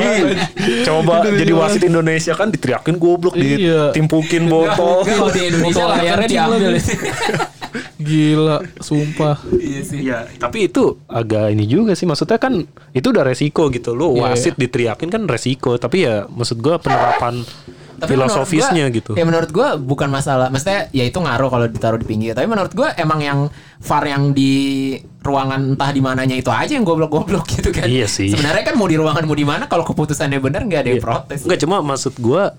[0.84, 3.89] Coba jadi wasit Indonesia kan diteriakin goblok, Iya.
[3.89, 5.01] ditimpukin botol.
[5.03, 6.71] Kalau di Indonesia Botol layarnya diambil.
[7.97, 9.38] Gila, sumpah.
[9.51, 9.99] Iya sih.
[10.03, 12.03] Iya, tapi itu agak ini juga sih.
[12.03, 13.91] Maksudnya kan itu udah resiko gitu.
[13.91, 15.75] Lu Iya, wasit diteriakin kan resiko.
[15.75, 17.41] Tapi ya maksud gua penerapan
[17.93, 19.12] Tapi filosofisnya menurut gitu.
[19.12, 20.47] gua- Ya menurut gua bukan masalah.
[20.47, 22.33] Maksudnya ya itu ngaruh kalau ditaruh di pinggir.
[22.33, 23.39] Tapi menurut gua emang yang
[23.79, 24.51] VAR yang di
[25.19, 27.88] ruangan entah di mananya itu aja yang goblok-goblok gitu kan.
[27.88, 28.27] Iya sih.
[28.27, 31.43] Sebenarnya kan mau di ruangan mau di mana kalau keputusannya benar nggak ada yang protes.
[31.43, 32.51] Enggak cuma maksud gua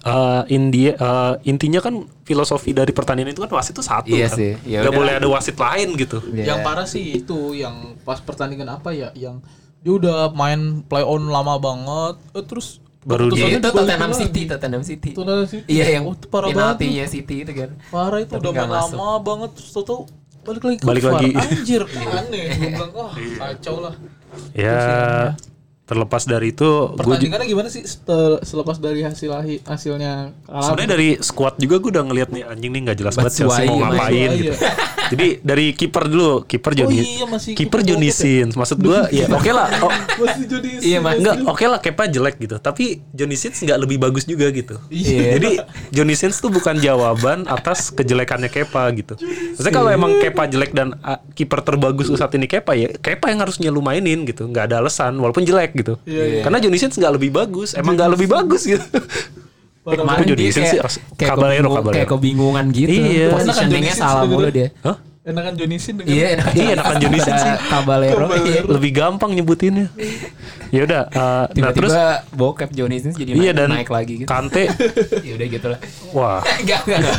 [0.00, 4.36] uh, India uh, intinya kan filosofi dari pertandingan itu kan wasit itu satu Iya kan.
[4.36, 4.52] sih.
[4.64, 4.98] Ya Nggak udah.
[4.98, 6.18] boleh ada wasit lain gitu.
[6.26, 6.44] Iya.
[6.48, 9.44] Yang parah sih itu yang pas pertandingan apa ya yang
[9.78, 14.16] dia udah main play on lama banget eh, terus Baru Ya, itu Tottenham.
[14.16, 15.10] City, Tottenham City.
[15.12, 15.68] Tottenham City.
[15.68, 16.56] Iya yang Oh, itu parah banget.
[16.80, 17.70] penaltinya City itu kan.
[17.92, 18.96] Parah itu Tapi udah main masuk.
[18.96, 19.98] lama banget terus tau
[20.40, 21.28] balik lagi ke Balik lagi.
[21.36, 21.82] Anjir,
[22.16, 22.46] aneh.
[22.50, 23.94] Gue bilang, wah kacau lah.
[24.56, 24.80] Ya
[25.84, 27.84] terlepas dari itu Pertandingannya gimana sih
[28.40, 29.28] selepas dari hasil
[29.68, 30.64] hasilnya kalah?
[30.64, 33.76] sebenarnya dari squad juga gue udah ngeliat nih anjing nih nggak jelas banget Chelsea mau
[33.84, 34.56] ngapain gitu.
[35.04, 38.24] Jadi dari kiper dulu, kiper Johnny, iya, masih kiper Johnny bokep ya?
[38.24, 38.54] Sins.
[38.56, 39.68] Maksud gue ya oke lah.
[39.84, 39.92] Oh,
[40.84, 41.20] Iya, Mas.
[41.20, 42.56] Enggak, oke lah Kepa jelek gitu.
[42.60, 44.80] Tapi Johnny Sins nggak lebih bagus juga gitu.
[44.88, 45.36] Iya.
[45.40, 45.50] Jadi
[45.92, 49.14] Johnny Sins tuh bukan jawaban atas kejelekannya Kepa gitu.
[49.20, 53.44] Maksudnya kalau emang Kepa jelek dan ah, kiper terbagus saat ini Kepa ya Kepa yang
[53.44, 54.48] harusnya lu mainin gitu.
[54.48, 55.94] Nggak ada alasan walaupun jelek gitu.
[56.06, 56.42] Iya, iya.
[56.46, 57.74] Karena Johnny Sins nggak lebih bagus.
[57.74, 58.86] Emang nggak lebih bagus gitu.
[59.84, 61.70] Kemarin Johnny Sins kayak, sih kayak, Caballero.
[61.92, 62.94] kayak kebingungan gitu.
[62.94, 63.36] Iya.
[63.36, 64.72] Enakan Positioningnya salah mulu dia.
[64.80, 64.96] Hah?
[65.24, 67.52] Enakan Johnny Sin dengan Iya, enak- Iya, enakan Johnny Sins sih.
[67.72, 68.26] Caballero.
[68.44, 68.60] Iya.
[68.68, 69.88] Lebih gampang nyebutinnya.
[70.68, 71.94] Ya udah, uh, nah terus
[72.34, 74.28] bokep Johnny jadi iya naik, dan naik lagi gitu.
[74.28, 74.68] Kante,
[75.26, 75.78] ya udah gitu lah.
[76.10, 77.16] wah, Enggak, enggak, enggak.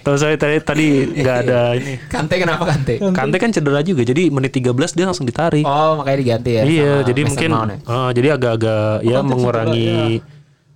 [0.00, 1.94] tahu saya tadi tadi nggak ada ini.
[2.08, 2.94] Kante kenapa Kante?
[3.12, 5.68] Kante kan cedera juga, jadi menit 13 dia langsung ditarik.
[5.68, 6.62] Oh, makanya diganti ya.
[6.64, 7.50] iya, sama jadi mungkin
[7.84, 10.24] uh, jadi agak-agak ya mengurangi.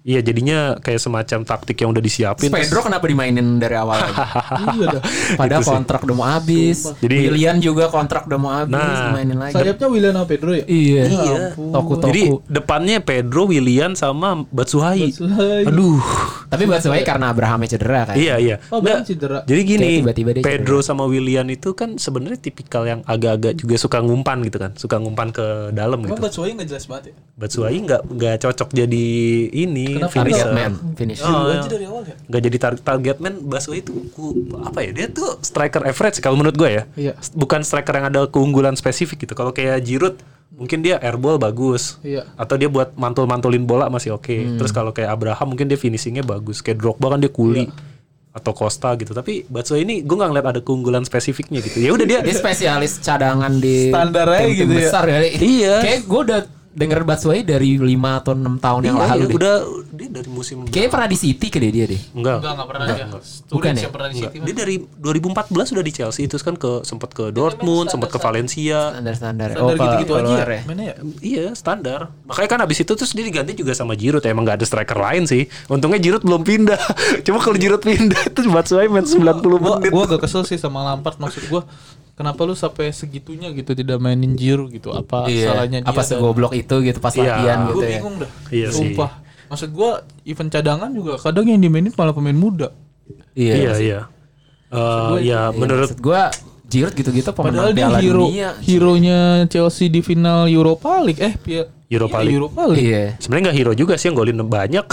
[0.03, 2.51] Iya, jadinya kayak semacam taktik yang udah disiapin.
[2.51, 4.03] terus- Pedro kenapa dimainin dari awal?
[4.73, 5.03] Iya dah.
[5.35, 5.75] Padahal Itu sih.
[5.75, 6.79] kontrak udah mau habis.
[6.99, 9.11] Jadi- Willian juga kontrak udah mau habis, Nah.
[9.11, 9.55] dimainin lagi.
[9.55, 10.65] Sayapnya William sama Pedro ya?
[10.67, 11.03] Iya.
[11.07, 11.37] Iya.
[11.55, 12.09] Toku-toku.
[12.09, 15.07] Jadi depannya Pedro, Willian sama Batsuhai.
[15.09, 15.63] Batsuhai.
[15.67, 16.03] Aduh.
[16.49, 18.15] Tapi buat sebagai karena Abrahamnya cedera kan.
[18.15, 18.57] Iya iya.
[18.69, 19.41] Oh, Bang cedera.
[19.43, 23.79] Jadi gini, Kayak tiba-tiba dia Pedro sama Willian itu kan sebenarnya tipikal yang agak-agak juga
[23.79, 26.21] suka ngumpan gitu kan, suka ngumpan ke dalam Emang gitu.
[26.21, 27.15] Batshuayi nggak jelas banget ya?
[27.33, 29.07] Batshuayi nggak nggak cocok jadi
[29.49, 30.49] ini Kenapa?
[30.49, 31.21] Man, finish.
[31.21, 31.59] Oh, iya.
[31.59, 32.15] aja dari awal ya?
[32.23, 34.91] Nggak jadi tar target man Batshuayi itu ku- apa ya?
[34.91, 36.83] Dia tuh striker average kalau menurut gue ya.
[36.95, 37.13] Iya.
[37.33, 39.33] Bukan striker yang ada keunggulan spesifik gitu.
[39.33, 40.17] Kalau kayak Giroud
[40.53, 41.97] mungkin dia airball bagus.
[42.01, 42.29] Iya.
[42.35, 44.31] Atau dia buat mantul-mantulin bola masih oke.
[44.31, 44.57] Hmm.
[44.57, 46.61] Terus kalau kayak Abraham mungkin dia finishingnya bagus.
[46.61, 47.67] Kayak Drogba kan dia kuli.
[48.31, 49.13] Atau Costa gitu.
[49.13, 51.79] Tapi Batshuayi ini gue nggak ngeliat ada keunggulan spesifiknya gitu.
[51.79, 54.79] Ya udah dia Dia spesialis cadangan di Standar aja gitu ya.
[54.79, 55.29] besar kali.
[55.37, 55.75] Iya.
[55.81, 56.41] Kayak gue udah
[56.73, 57.85] denger Batshuayi dari 5
[58.17, 59.37] atau 6 tahun yang Iya, lalu iya, deh.
[59.37, 59.55] udah
[59.93, 62.01] dia dari musim Kayaknya pernah di City kali dia deh.
[62.13, 62.37] enggak.
[62.39, 63.07] Enggak, enggak pernah dia.
[63.47, 63.83] Bukan ya?
[63.83, 64.33] yang pernah di Enggak.
[64.33, 64.39] City.
[64.43, 68.97] Dia dari 2014 sudah di Chelsea terus kan ke sempat ke Dortmund, sempat ke Valencia.
[68.97, 69.49] Standar-standar.
[69.53, 70.61] Standar gitu-gitu aja ya?
[70.65, 70.95] Mana ya?
[71.21, 72.09] Iya standar.
[72.25, 74.25] Makanya kan abis itu terus dia diganti juga sama Giroud.
[74.25, 75.45] Emang gak ada striker lain sih.
[75.67, 76.81] Untungnya Giroud belum pindah.
[77.27, 79.91] Cuma kalau Giroud pindah itu Batshuayi main 90 Gua, menit.
[79.91, 81.69] gua agak kesel sih sama Lampard maksud gua
[82.13, 85.49] kenapa lu sampai segitunya gitu tidak mainin Giroud gitu apa Iya.
[85.49, 87.25] salahnya dia Apa segoblok itu gitu pas Iya.
[87.33, 87.91] latihan Gua gitu ya.
[87.95, 88.77] bingung dah Iya sih.
[88.79, 89.11] sumpah
[89.49, 89.91] maksud gua
[90.23, 92.69] event cadangan juga kadang yang dimainin malah pemain muda
[93.33, 94.01] Iya iya.
[94.69, 96.23] Eh, ya menurut gue
[96.73, 98.51] Giroud gitu-gitu padahal dia Piala hero Dunia.
[98.59, 102.37] hero-nya Chelsea di final Europa League eh Pia- Europa iya, League.
[102.39, 103.05] Europa League Iya.
[103.19, 104.85] sebenarnya nggak hero juga sih yang golin banyak.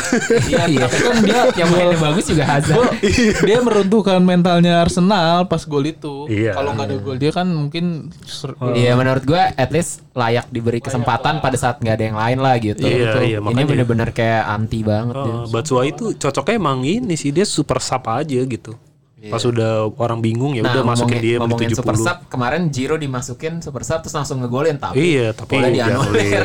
[0.45, 0.83] Iya, iya.
[0.85, 2.91] kan dia yang mainnya bagus juga Hazard.
[3.39, 6.27] dia meruntuhkan mentalnya Arsenal pas gol itu.
[6.27, 6.51] Iya.
[6.51, 7.85] Kalau nggak ada gol dia kan mungkin
[8.21, 12.37] ser- Iya menurut gue at least layak diberi kesempatan pada saat nggak ada yang lain
[12.37, 12.83] lah gitu.
[12.83, 13.21] Iya, Betul.
[13.23, 15.33] iya, Ini bener-bener kayak anti banget dia.
[15.33, 18.75] Oh, Batshuayi itu cocoknya emang ini sih dia super sub aja gitu.
[19.21, 21.79] Pas udah orang bingung ya udah masukin ngomongin- dia ngomongin menit 70.
[21.81, 26.43] super sub kemarin Giro dimasukin super sub terus langsung ngegolin tapi Iya, tapi jangan dianulir.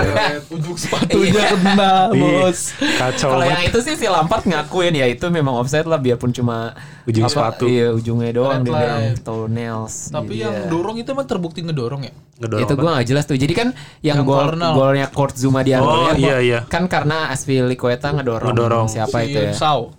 [0.51, 2.59] ujung sepatunya kena Iya, bos.
[2.75, 6.75] Kacau Kalau yang itu sih si Lampard ngakuin ya itu memang offside lah biarpun cuma
[7.05, 7.65] Ujung sepatu.
[7.65, 9.23] Iya ujungnya doang dia bilang line.
[9.23, 9.95] toenails.
[10.09, 10.43] Tapi Iya.
[10.43, 12.13] yang dorong itu emang terbukti ngedorong ya.
[12.37, 12.81] Ngedorong itu apa?
[12.81, 13.37] gue gak jelas tuh.
[13.37, 13.69] Jadi kan
[14.01, 16.61] yang, Yang gol golnya Kurt Zuma di Oh, Angola iya, iya.
[16.65, 18.87] kan karena Asfilicueta ngedorong, Ngedorong.
[18.89, 19.55] siapa Si itu ya?
[19.55, 19.95] Sao.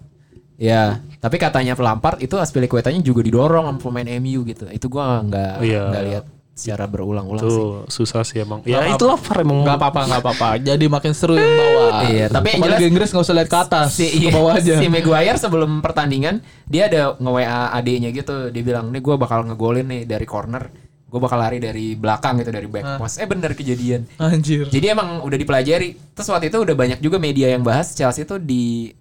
[0.56, 4.66] Ya, tapi katanya Lampard itu Aspilicuetanya juga didorong sama pemain MU gitu.
[4.70, 5.82] Itu gua nggak Iya.
[5.92, 7.52] nggak lihat secara berulang-ulang sih.
[7.52, 8.64] Tuh susah sih emang.
[8.64, 9.68] Ya itulah VAR emang.
[9.68, 10.48] Nggak apa-apa, nggak apa-apa.
[10.72, 11.92] Jadi makin seru yang bawah.
[12.08, 14.80] Iya, tapi yang jelas- Inggris nggak usah lihat ke atas, si, ke bawah aja.
[14.80, 18.48] si Maguire sebelum pertandingan dia ada nge-WA adiknya gitu.
[18.48, 20.72] Dia bilang, "Nih gua bakal ngegolin nih dari corner.
[21.06, 24.08] Gue bakal lari dari belakang gitu dari back post." Eh bener kejadian.
[24.16, 24.68] Anjir.
[24.68, 26.16] Jadi emang udah dipelajari.
[26.16, 28.96] Terus waktu itu udah banyak juga media yang bahas Chelsea itu di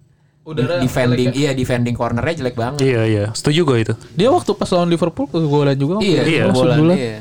[0.45, 2.85] Udara defending jelek iya defending cornernya jelek banget.
[2.85, 3.93] Iya iya, setuju gue itu.
[4.13, 6.05] Dia waktu pas lawan Liverpool kegolan juga.
[6.05, 6.43] Iya, Iya.
[6.47, 6.93] Kebobolan, bola.
[6.93, 7.17] iya.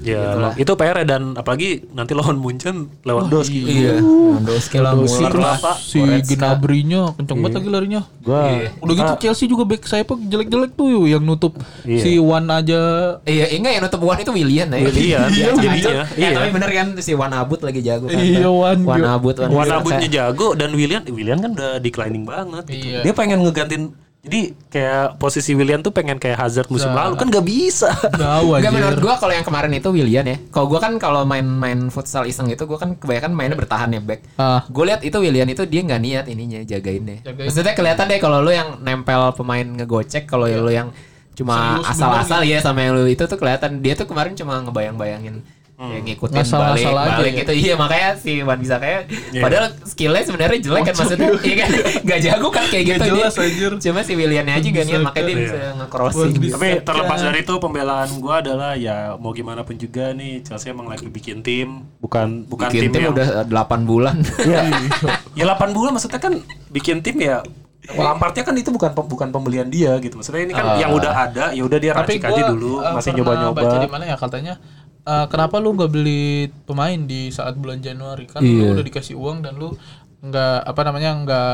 [0.00, 3.60] Ya itu PR dan apalagi nanti lawan Munchen Lewandowski.
[3.60, 4.00] Iya.
[4.00, 6.34] Lewandowski lah, Lewandowski Muller terus lah, si Goretzka.
[6.34, 8.00] Gnabrinya kenceng banget lagi larinya.
[8.20, 8.42] Gua
[8.80, 12.02] Udah gitu Chelsea juga back sayap jelek-jelek tuh yang nutup Iya.
[12.02, 12.80] si Wan aja.
[13.24, 14.78] Iya, enggak yang nutup Wan itu Willian ya.
[14.78, 16.28] Willian, Iya, jadinya, Ya, iya.
[16.36, 18.18] tapi bener kan si Wan Abut lagi jago kan.
[18.18, 18.78] Iya, Wan.
[18.84, 19.68] Wan Abut, Wan.
[19.68, 22.86] Abutnya jago dan William William kan udah declining banget gitu.
[22.88, 23.00] Iya.
[23.04, 23.84] Dia pengen ngegantiin
[24.18, 27.86] jadi kayak posisi William tuh pengen kayak Hazard musim lalu kan gak bisa.
[28.18, 28.70] Enggak aja.
[28.74, 30.36] menurut gua kalau yang kemarin itu Willian ya.
[30.50, 34.20] Kalau gua kan kalau main-main futsal iseng itu gua kan kebanyakan mainnya bertahan ya back.
[34.34, 34.66] Ah.
[34.66, 37.18] Gue lihat itu Willian itu dia nggak niat ininya jagain deh.
[37.22, 37.46] Jagain.
[37.46, 40.90] Maksudnya kelihatan deh kalau lu yang nempel pemain ngegocek, kalau lu yang
[41.38, 45.46] cuma asal-asal ya sama yang lu itu tuh kelihatan dia tuh kemarin cuma ngebayang-bayangin
[45.78, 47.38] ya ngikutin Ngasal-ngasal balik aja balik ya.
[47.38, 47.52] gitu.
[47.54, 49.00] Iya makanya si Wan bisa kayak
[49.32, 51.28] padahal skillnya sebenarnya jelek kan maksudnya.
[51.40, 51.70] iya kan?
[52.02, 52.98] Nggak jago kan kayak gitu.
[53.00, 53.72] Dia jelas, anjir.
[53.78, 55.42] cuma si Williannya aja gak niat makanya dia Iya.
[55.44, 56.32] bisa nge-crossing.
[56.50, 60.86] Tapi terlepas dari itu pembelaan gua adalah ya mau gimana pun juga nih Chelsea emang
[60.86, 64.16] lagi bikin tim bukan bukan bikin tim yang udah 8 bulan.
[65.32, 67.38] Ya 8 bulan maksudnya kan bikin tim ya
[67.88, 70.20] Lampardnya kan itu bukan bukan pembelian dia gitu.
[70.20, 73.10] Maksudnya ini kan yang udah ada ya udah dia racik gua aja dulu eh, masih
[73.16, 73.56] nyoba-nyoba.
[73.56, 74.54] baca di mana ya katanya
[75.02, 76.24] eh, kenapa lu nggak beli
[76.64, 78.72] pemain di saat bulan Januari kan Iya.
[78.72, 79.74] lu udah dikasih uang dan lu
[80.18, 81.50] nggak apa namanya nggak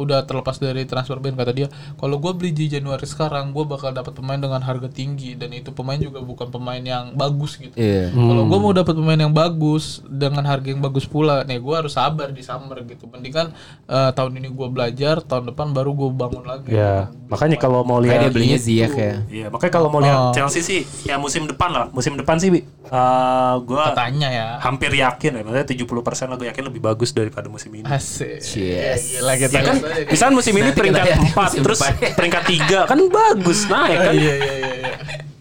[0.00, 1.68] udah terlepas dari transfer ban kata dia
[2.00, 5.76] kalau gua beli di Januari sekarang gua bakal dapat pemain dengan harga tinggi dan itu
[5.76, 7.76] pemain juga bukan pemain yang bagus gitu.
[7.76, 8.08] Iya.
[8.16, 11.92] kalau gua mau dapat pemain yang bagus dengan harga yang bagus pula nih gua harus
[12.00, 13.04] sabar di summer gitu.
[13.12, 13.52] Mendingan
[13.84, 16.72] eh, tahun ini gua belajar tahun depan baru gua bangun lagi.
[16.72, 19.14] Ya makanya kalau mau kayak dia lihat belinya Ziyech ya.
[19.28, 20.32] Iya, makanya kalau mau lihat Oh.
[20.34, 21.86] Chelsea sih ya musim depan lah.
[21.92, 24.46] Musim depan sih eh gua katanya ya.
[24.64, 27.84] hampir yakin ya, maksudnya 70% lah gue yakin lebih bagus daripada musim ini.
[27.98, 28.38] Asik.
[28.54, 29.18] Yes.
[29.18, 31.78] Gila kita Ya kan, misalnya musim ini peringkat lihat 4 musim terus
[32.14, 34.14] peringkat 3 kan bagus naik kan.
[34.14, 34.92] Iya iya iya iya.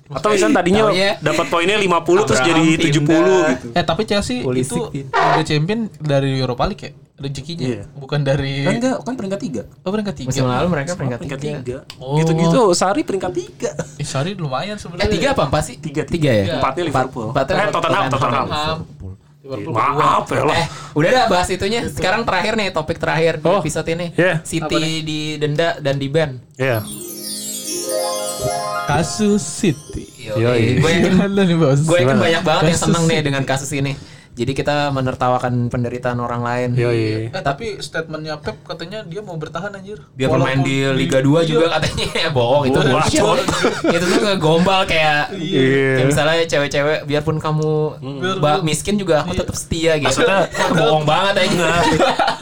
[0.08, 0.84] Atau misalnya tadinya
[1.20, 3.48] dapat poinnya 50 terus jadi Abraham 70 pindah.
[3.54, 3.68] gitu.
[3.76, 5.12] Eh tapi Chelsea Pulisic itu.
[5.12, 7.84] Liga Champion dari Europa League ya rezekinya Iya.
[7.98, 9.66] bukan dari Kan enggak, kan peringkat 3.
[9.82, 11.98] oh peringkat tiga musim lalu mereka peringkat Peringkat tiga 3.
[11.98, 12.14] Oh.
[12.22, 13.98] Gitu-gitu Sari peringkat 3.
[13.98, 17.34] Eh, Sari lumayan eh sebenarnya tiga apa empat sih Tiga, tiga ya Empatnya Liverpool.
[17.34, 18.46] Empatnya eh Tottenham, Tottenham.
[18.46, 18.78] Tottenham.
[19.48, 20.56] Liverpool Maaf ya lah.
[20.60, 21.88] Eh, udah dah bahas itunya.
[21.88, 24.12] Sekarang terakhir nih topik terakhir di Oh, episode ini.
[24.14, 24.44] yeah.
[24.44, 26.36] City di denda dan di ban.
[26.60, 26.84] Iya.
[28.88, 30.80] kasus City Yoi.
[30.80, 31.14] Gue yakin,
[31.84, 33.94] gue yakin banyak banget yang Kasus seneng nih dengan kasus ini.
[34.38, 36.70] Jadi kita menertawakan penderitaan orang lain.
[36.74, 37.28] Yoi.
[37.28, 41.74] Eh tapi statementnya Pep katanya dia mau bertahan anjir Biar bermain di Liga 2 juga
[41.74, 42.78] katanya ya bohong itu.
[42.88, 43.26] Wah, itu,
[43.90, 45.90] itu tuh ngegombal kayak Iya.
[45.96, 47.72] kayak misalnya cewek-cewek biarpun kamu
[48.38, 50.06] ba- miskin juga aku tetap setia gitu.
[50.08, 50.46] Maksudnya-
[50.78, 51.56] bohong banget aja.
[51.58, 51.82] Nah,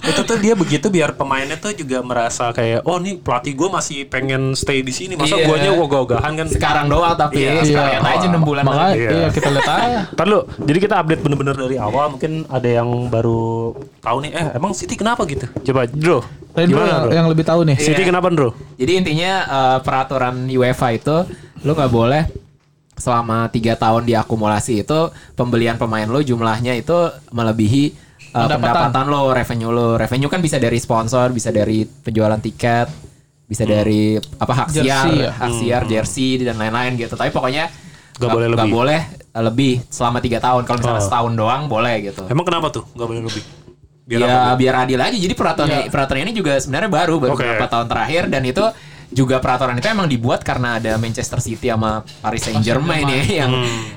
[0.03, 3.97] itu tuh dia begitu biar pemainnya tuh juga merasa kayak oh nih pelatih gue masih
[4.05, 5.45] pengen stay di sini masa Iya.
[5.45, 8.99] guanya ogah-ogahan kan Sekarang doang tapi Iya, sekarang lihat aja 6 bulan Makanya lagi.
[8.99, 9.09] Iya.
[9.11, 12.89] iya kita lihat aja Ntar lu, jadi kita update bener-bener dari awal mungkin ada yang
[13.07, 17.11] baru tahu nih eh emang City kenapa gitu coba Bro gimana yang, Bro?
[17.13, 18.09] yang lebih tahu nih City Iya.
[18.09, 18.49] kenapa Bro?
[18.75, 21.15] Jadi intinya eh, peraturan UEFA itu
[21.61, 22.23] lu nggak boleh
[22.95, 24.99] selama tiga tahun diakumulasi itu
[25.33, 26.95] pembelian pemain lo jumlahnya itu
[27.29, 27.95] melebihi eh,
[28.31, 28.59] Pendapatan.
[28.91, 29.87] pendapatan lo, revenue lo.
[29.95, 32.87] Revenue kan bisa dari sponsor, bisa dari penjualan tiket,
[33.45, 35.31] bisa dari apa hak Jersey siar, ya?
[35.35, 37.15] hak siar, jersey dan lain-lain gitu.
[37.15, 37.67] Tapi pokoknya
[38.15, 38.71] Nggak boleh lebih.
[38.71, 40.63] boleh eh, lebih selama tiga tahun.
[40.63, 41.07] Kalau misalnya Oh.
[41.07, 42.23] setahun doang boleh gitu.
[42.25, 43.43] Emang kenapa tuh nggak boleh lebih?
[44.05, 44.53] Biar ya apa?
[44.55, 45.17] biar adil aja.
[45.17, 47.41] Jadi peraturan peraturan ini juga sebenarnya baru baru Oke.
[47.41, 48.63] beberapa tahun terakhir dan itu
[49.07, 53.51] juga peraturan itu emang dibuat karena ada Manchester City sama Paris Saint Germain ya yang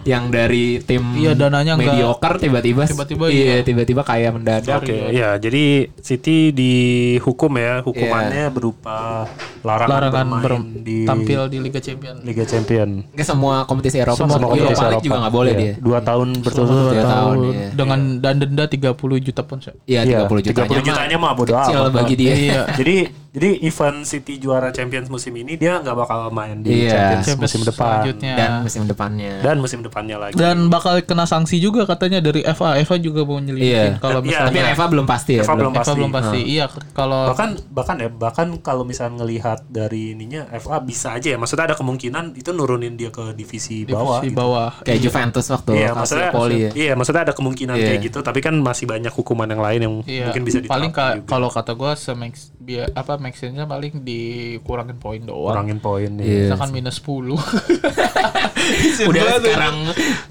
[0.04, 3.62] yang dari tim Iya, dananya nggak- mediocre tiba-tiba Tiba-tiba iya iya.
[3.62, 4.80] tiba-tiba kaya mendadak.
[4.80, 5.64] Oke, ya jadi
[5.98, 9.26] City dihukum ya, hukumannya berupa
[9.60, 12.88] larangan, larangan bermain ber- di tampil di Liga Champion Liga Champion.
[13.08, 15.06] Nggak semua kompetisi Eropa Semua sama kompetisi Europa League Eropa.
[15.06, 15.72] juga nggak boleh Iya, dia.
[15.78, 16.78] Dua tahun Selama berturut-turut.
[16.78, 17.68] dua Dua tahun, tahun iya.
[17.74, 19.72] dengan dan denda 30 juta ya.
[19.84, 22.32] Iya Iya, 30 jutanya 30 jutanya mah bodo kecil bagi dia.
[22.34, 22.60] Iya.
[22.72, 22.96] Jadi
[23.28, 26.90] Jadi event City juara Champions musim ini dia nggak bakal main di Iya.
[26.90, 28.34] Champions, Champions musim depan selanjutnya.
[28.34, 29.32] Dan musim depannya.
[29.38, 30.34] dan musim depannya lagi.
[30.34, 32.78] dan bakal kena sanksi juga katanya dari FA.
[32.78, 33.44] FA juga mau Iya.
[33.44, 35.42] nyelidikin kalau Iya, Tapi misalnya Eva belum pasti ya.
[35.42, 35.94] Eva belum FA pasti.
[35.94, 36.40] belum pasti.
[36.42, 41.36] Iya, kalau bahkan bahkan ya bahkan kalau misalnya ngelihat dari ininya FA bisa aja ya
[41.36, 44.38] maksudnya ada kemungkinan itu nurunin dia ke divisi, bawah di gitu.
[44.38, 44.70] bawah.
[44.80, 46.70] Kayak Juventus waktu Iya, maksudnya Calciopoli ya.
[46.74, 47.86] iya, maksudnya ada kemungkinan Iya.
[47.86, 50.90] kayak gitu, tapi kan masih banyak hukuman yang lain yang Iya, mungkin bisa diterapkan paling
[50.90, 51.28] ka- juga.
[51.28, 55.56] kalau kata gua semax biar apa maxnya paling dikurangin poin doang.
[55.56, 56.24] kurangin poin nih.
[56.28, 56.44] Iya.
[56.52, 57.32] Misalkan minus 10.
[59.08, 59.76] Udah sekarang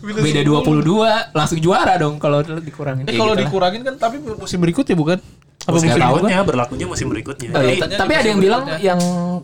[0.06, 3.10] beda 22 langsung juara dong kalau dikurangin.
[3.10, 5.18] Eh kalau gitu dikurangin kan tapi musim berikutnya bukan?
[5.68, 7.50] Apa Musim musim tahu berikutnya berlakunya musim berikutnya.
[7.52, 7.76] Oh, iya.
[7.82, 9.00] Katanya Tapi ada yang bilang yang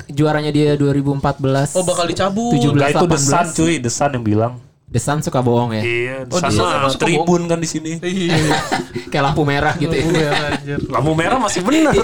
[0.08, 1.74] juaranya dia 2014.
[1.74, 2.54] Oh bakal dicabut.
[2.62, 2.78] 17.
[2.78, 3.18] enggak itu 18.
[3.18, 4.54] desan cuy, desan yang bilang.
[4.94, 5.82] Desan suka bohong ya.
[5.82, 7.98] Iya, Oh, desan tribun kan di sini.
[7.98, 8.38] Iya.
[9.12, 10.06] Kayak lampu merah gitu ya.
[10.06, 10.80] Iya, anjir.
[10.86, 11.98] Lampu merah masih benar.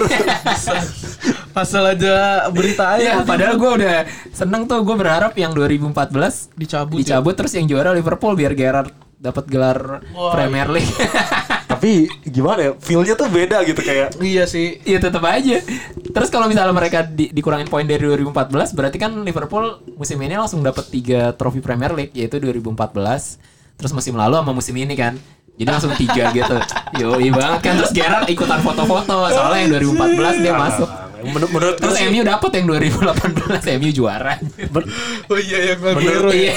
[1.52, 2.14] Asal aja
[2.48, 3.26] berita Iya, aja.
[3.26, 3.94] padahal gue udah
[4.30, 6.98] seneng tuh gue berharap yang 2014 dicabut.
[6.98, 7.14] ya.
[7.14, 10.90] dicabut terus yang juara Liverpool biar Gerrard dapat gelar Wah, Premier League.
[11.80, 12.72] tapi gimana ya?
[12.76, 14.84] Feel-nya tuh beda gitu kayak Iya sih.
[14.84, 15.64] Iya tetap aja.
[16.12, 19.64] Terus kalau misalnya mereka di- dikurangin poin dari 2014 berarti kan Liverpool
[19.96, 23.40] musim ini langsung dapat tiga trofi Premier League yaitu 2014
[23.74, 25.16] terus musim lalu sama musim ini kan.
[25.56, 26.56] Jadi langsung tiga gitu.
[27.00, 30.88] Yoi banget kan terus Gerrard ikutan foto-foto soalnya yang 2014 dia masuk.
[31.22, 34.34] Menurut menurut gue Terus sih MU dapat yang 2018 MU juara.
[34.66, 34.90] men-
[35.26, 36.54] Oh iya yang menurut, Iya.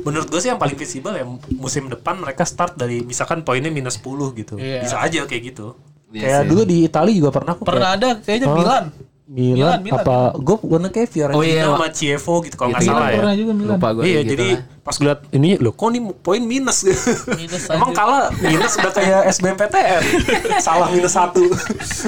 [0.00, 3.96] menurut gue sih yang paling visible ya musim depan mereka start dari misalkan poinnya minus
[3.96, 4.54] 10 gitu.
[4.54, 4.82] Iya.
[4.82, 5.76] Bisa aja kayak gitu.
[6.08, 6.48] Iya kayak sih.
[6.48, 8.56] dulu di Italia juga pernah kok Pernah kayak- ada kayaknya Oh.
[8.56, 8.84] Milan.
[9.28, 10.00] Milan, Milan, Milan.
[10.00, 13.20] apa gue pernah kayak Fiorentina Oh iya, sama Chievo gitu kalau nggak Gitu, salah gitu.
[13.20, 13.34] ya.
[13.36, 13.76] Juga Milan.
[13.76, 14.02] Lupa gue.
[14.02, 14.77] Iya, gitu jadi lah.
[14.88, 16.80] Pas gue liat ini loh kok ini poin minus
[17.28, 20.02] Minus Emang kalah minus udah kayak SBMPTN.
[20.64, 21.44] Salah minus satu.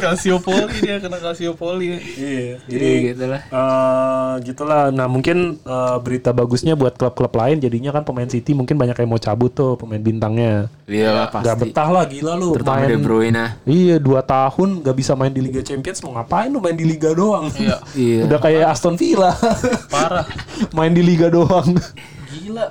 [0.01, 2.01] Calciopoli dia kena Calciopoli.
[2.17, 3.43] Iya, Jadi gitu lah.
[3.45, 4.89] eh gitulah.
[4.89, 9.11] Nah mungkin eh, berita bagusnya buat klub-klub lain jadinya kan pemain City mungkin banyak yang
[9.11, 10.73] mau cabut tuh pemain bintangnya.
[10.89, 11.61] Iya lah Gak pasti.
[11.69, 12.89] betah lah gila lu Terutama main.
[12.89, 13.45] De Bruyne.
[13.63, 17.13] Iya dua tahun gak bisa main di Liga Champions mau ngapain lu main di Liga
[17.13, 17.53] doang?
[17.53, 17.77] Iya.
[17.93, 18.21] Iya.
[18.25, 19.37] Udah kayak Aston Villa
[19.87, 20.25] Parah.
[20.77, 21.77] main di Liga doang.
[22.51, 22.67] Gila.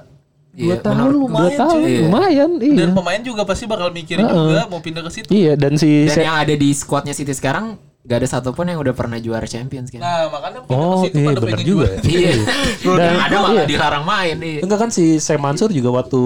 [0.50, 1.98] Iya, Dua tahun menurut- lumayan dua tahun cuy.
[2.02, 2.76] lumayan iya.
[2.76, 5.28] Dan pemain juga pasti bakal mikirin juga mau pindah ke situ.
[5.30, 8.92] Iya dan si Dan yang ada di squadnya City sekarang gak ada satupun yang udah
[8.92, 10.00] pernah juara Champions kan.
[10.00, 11.88] Nah, makanya Oh, ke situ iya, pada bener pengen juga.
[12.02, 12.32] Iya.
[12.98, 13.63] Dan- ada malah iya.
[13.68, 14.36] dilarang main.
[14.42, 14.60] Iya.
[14.60, 16.20] Enggak kan si Sam Mansur juga waktu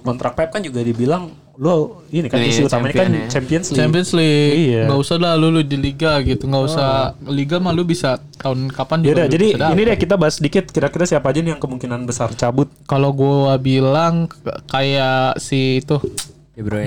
[0.00, 3.24] kontrak Pep kan juga dibilang lo ini kan isu utamanya kan ya.
[3.28, 3.76] Champions League.
[3.76, 4.52] Champions League.
[4.56, 4.82] Iya.
[4.88, 6.48] Nggak usah lah lu, lu di liga gitu.
[6.48, 6.88] Nggak usah
[7.28, 9.08] liga mah lu bisa tahun kapan juga.
[9.12, 12.32] Yaudah, lu jadi ini deh kita bahas sedikit kira-kira siapa aja nih yang kemungkinan besar
[12.32, 12.72] cabut.
[12.84, 14.24] kalau gua bilang
[14.66, 16.00] kayak si itu.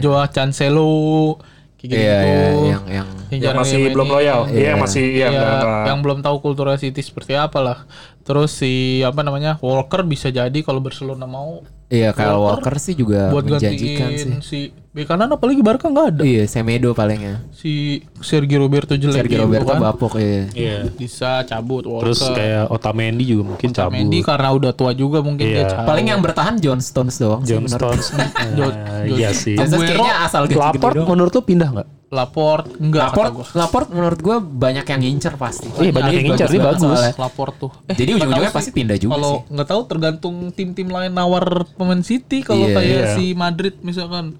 [0.01, 1.37] Joao Cancelo
[1.77, 1.93] gitu.
[1.93, 4.39] Iya, iya, yang yang Yang jarang masih belum loyal.
[4.45, 4.67] Iya, Iya.
[4.69, 7.77] yang masih iya, Iya, nggak- yang belum tahu kultur City seperti apa lah.
[8.21, 11.59] Terus si apa namanya Walker bisa jadi kalau Barcelona mau
[11.93, 14.33] Iya, Kyle Walker sih juga buat menjanjikan sih.
[14.41, 14.59] si
[14.93, 16.21] bek kanan apalagi Barca nggak ada.
[16.25, 17.45] Iya, Semedo palingnya.
[17.53, 19.81] Si Sergio Roberto jelek Sergio gitu Roberto kan.
[19.83, 20.41] bapok iya.
[20.53, 20.77] Iya.
[20.89, 22.09] Bisa cabut Walker.
[22.09, 23.93] Terus kayak Otamendi juga mungkin cabut.
[23.93, 25.53] Mendy karena udah tua juga mungkin Iya.
[25.55, 25.89] dia cabut.
[25.89, 28.09] Paling yang bertahan John Stones doang sih John Stones.
[28.09, 29.53] Nah, Iya sih.
[29.53, 31.87] John Aguero, kayaknya asal gede Laport menurut lu pindah nggak?
[32.13, 35.65] Laport enggak kata Laport, menurut gua banyak yang ngincer pasti.
[35.73, 36.81] Iya, banyak yang ngincer, banget bagus.
[36.87, 37.13] soalnya.
[37.17, 37.71] Laport tuh.
[37.83, 38.75] Eh, Jadi ujung-ujungnya pasti sih.
[38.75, 39.51] pindah juga Kalau sih.
[39.51, 43.13] nggak tahu tergantung tim-tim lain nawar pemain City kalau Iya, kayak iya.
[43.13, 44.37] si Madrid misalkan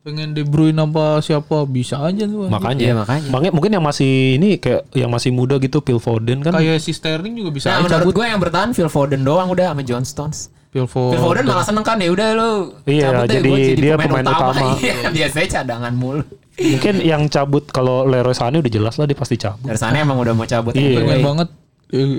[0.00, 2.46] pengen De Bruyne apa siapa bisa aja tuh.
[2.46, 2.78] Makanya.
[2.80, 3.26] Iya, makanya.
[3.26, 6.54] Makanya mungkin yang masih ini kayak yang masih muda gitu Phil Foden kan.
[6.54, 8.14] Kayak si Sterling juga bisa Nah, aja menurut cabut.
[8.14, 10.54] gue yang bertahan Phil Foden doang udah sama John Stones.
[10.68, 11.18] Phil Phil Foden.
[11.18, 12.50] Foden malah seneng kan ya udah lu
[12.84, 14.62] Iya, jadi gua dia pemain utama.
[14.78, 16.22] Iya, Biasanya cadangan mulu.
[16.56, 19.64] Mungkin yang cabut kalau Leroy Sané udah jelas lah dia pasti cabut.
[19.64, 20.98] Dari sana emang udah mau cabut Iya.
[20.98, 21.48] Pengen banget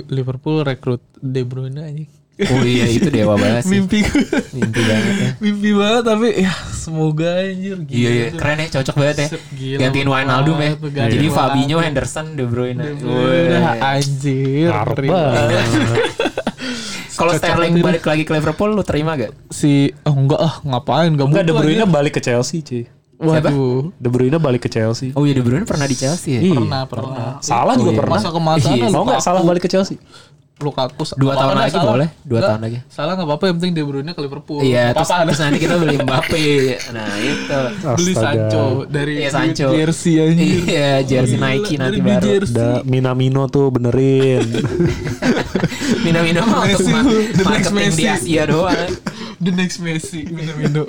[0.08, 2.06] Liverpool rekrut De Bruyne aja.
[2.48, 3.82] Oh iya itu dewa banget sih.
[3.82, 4.06] Mimpi
[4.54, 5.30] Mimpi banget ya.
[5.40, 7.98] mimpi banget tapi ya semoga anjir gila.
[7.98, 9.28] Iya iya keren ya cocok banget ya.
[9.52, 10.72] Gila Gantiin Wijnaldum ya.
[11.10, 11.28] Jadi.
[11.28, 12.94] Fabinho, Henderson, De Bruyne.
[12.96, 14.70] Udah anjir.
[14.70, 15.50] Harap ngeri banget.
[17.18, 19.34] Kalau Sterling balik lagi ke Liverpool lu terima gak?
[19.50, 21.90] si oh enggak ah ngapain enggak Enggak De Bruyne anjir.
[21.90, 22.86] balik ke Chelsea, cuy.
[23.18, 23.90] Waduh.
[23.94, 25.10] De Bruyne balik ke Chelsea.
[25.12, 26.42] Oh iya De Bruyne pernah di Chelsea ya?
[26.44, 26.54] Iya.
[26.56, 27.28] Pernah, pernah.
[27.40, 28.00] Salah Oh, juga iya.
[28.00, 28.16] pernah.
[28.16, 28.88] Masa kemasan Iya.
[28.88, 29.98] Mau nggak salah balik ke Chelsea?
[30.58, 31.86] Lukaku Dua nggak tahun lagi salah.
[31.88, 32.78] boleh, dua Nggak, tahun lagi.
[32.90, 34.60] Salah enggak apa-apa yang penting De Bruyne ke Liverpool.
[34.60, 36.46] Iya, Nggak terus, apa-apa terus nanti kita beli Mbappe.
[36.90, 37.60] Nah, itu.
[37.94, 38.14] beli.
[38.16, 39.68] Sancho dari Iya, Sancho.
[39.70, 40.50] jersey anjir.
[40.66, 42.22] Iya, jersey Nike nanti baru.
[42.24, 42.54] jersey.
[42.54, 44.46] Udah Minamino tuh benerin.
[46.06, 46.90] Minamino mah untuk
[47.40, 48.06] marketing di.
[48.08, 48.90] Asia doang.
[49.38, 50.84] The next Messi, Minamino.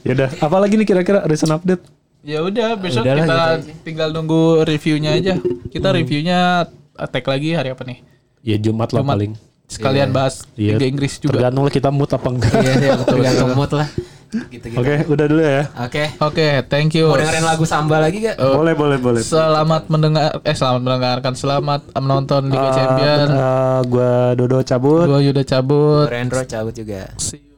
[0.00, 1.84] ya udah, apa lagi nih kira-kira recent update?
[2.20, 3.72] ya udah besok Udahlah, kita gitu aja.
[3.80, 5.34] tinggal nunggu reviewnya aja.
[5.66, 8.04] Kita reviewnya attack lagi hari apa nih?
[8.40, 9.12] Ya Jumat lah Jumat.
[9.14, 9.32] paling.
[9.64, 10.76] Sekalian bahas Iya.
[10.76, 11.32] Liga Inggris juga.
[11.32, 12.52] Tergantung lah kita mood apa enggak.
[12.52, 13.14] Iya, iya betul.
[13.16, 13.88] Tergantung mood lah.
[14.30, 14.78] Gitu-gitu.
[14.78, 15.62] Oke, udah dulu ya.
[15.80, 16.04] Oke.
[16.20, 17.06] Oke, thank you.
[17.06, 18.36] Mau dengerin lagu Samba lagi gak?
[18.36, 19.20] boleh, boleh, boleh.
[19.20, 23.26] Selamat mendengar eh selamat mendengarkan, selamat menonton Liga Champion.
[23.28, 25.06] Eh, gua Dodo cabut.
[25.06, 26.06] Gua Yuda cabut.
[26.06, 27.10] Rendro cabut juga.
[27.16, 27.49] See you.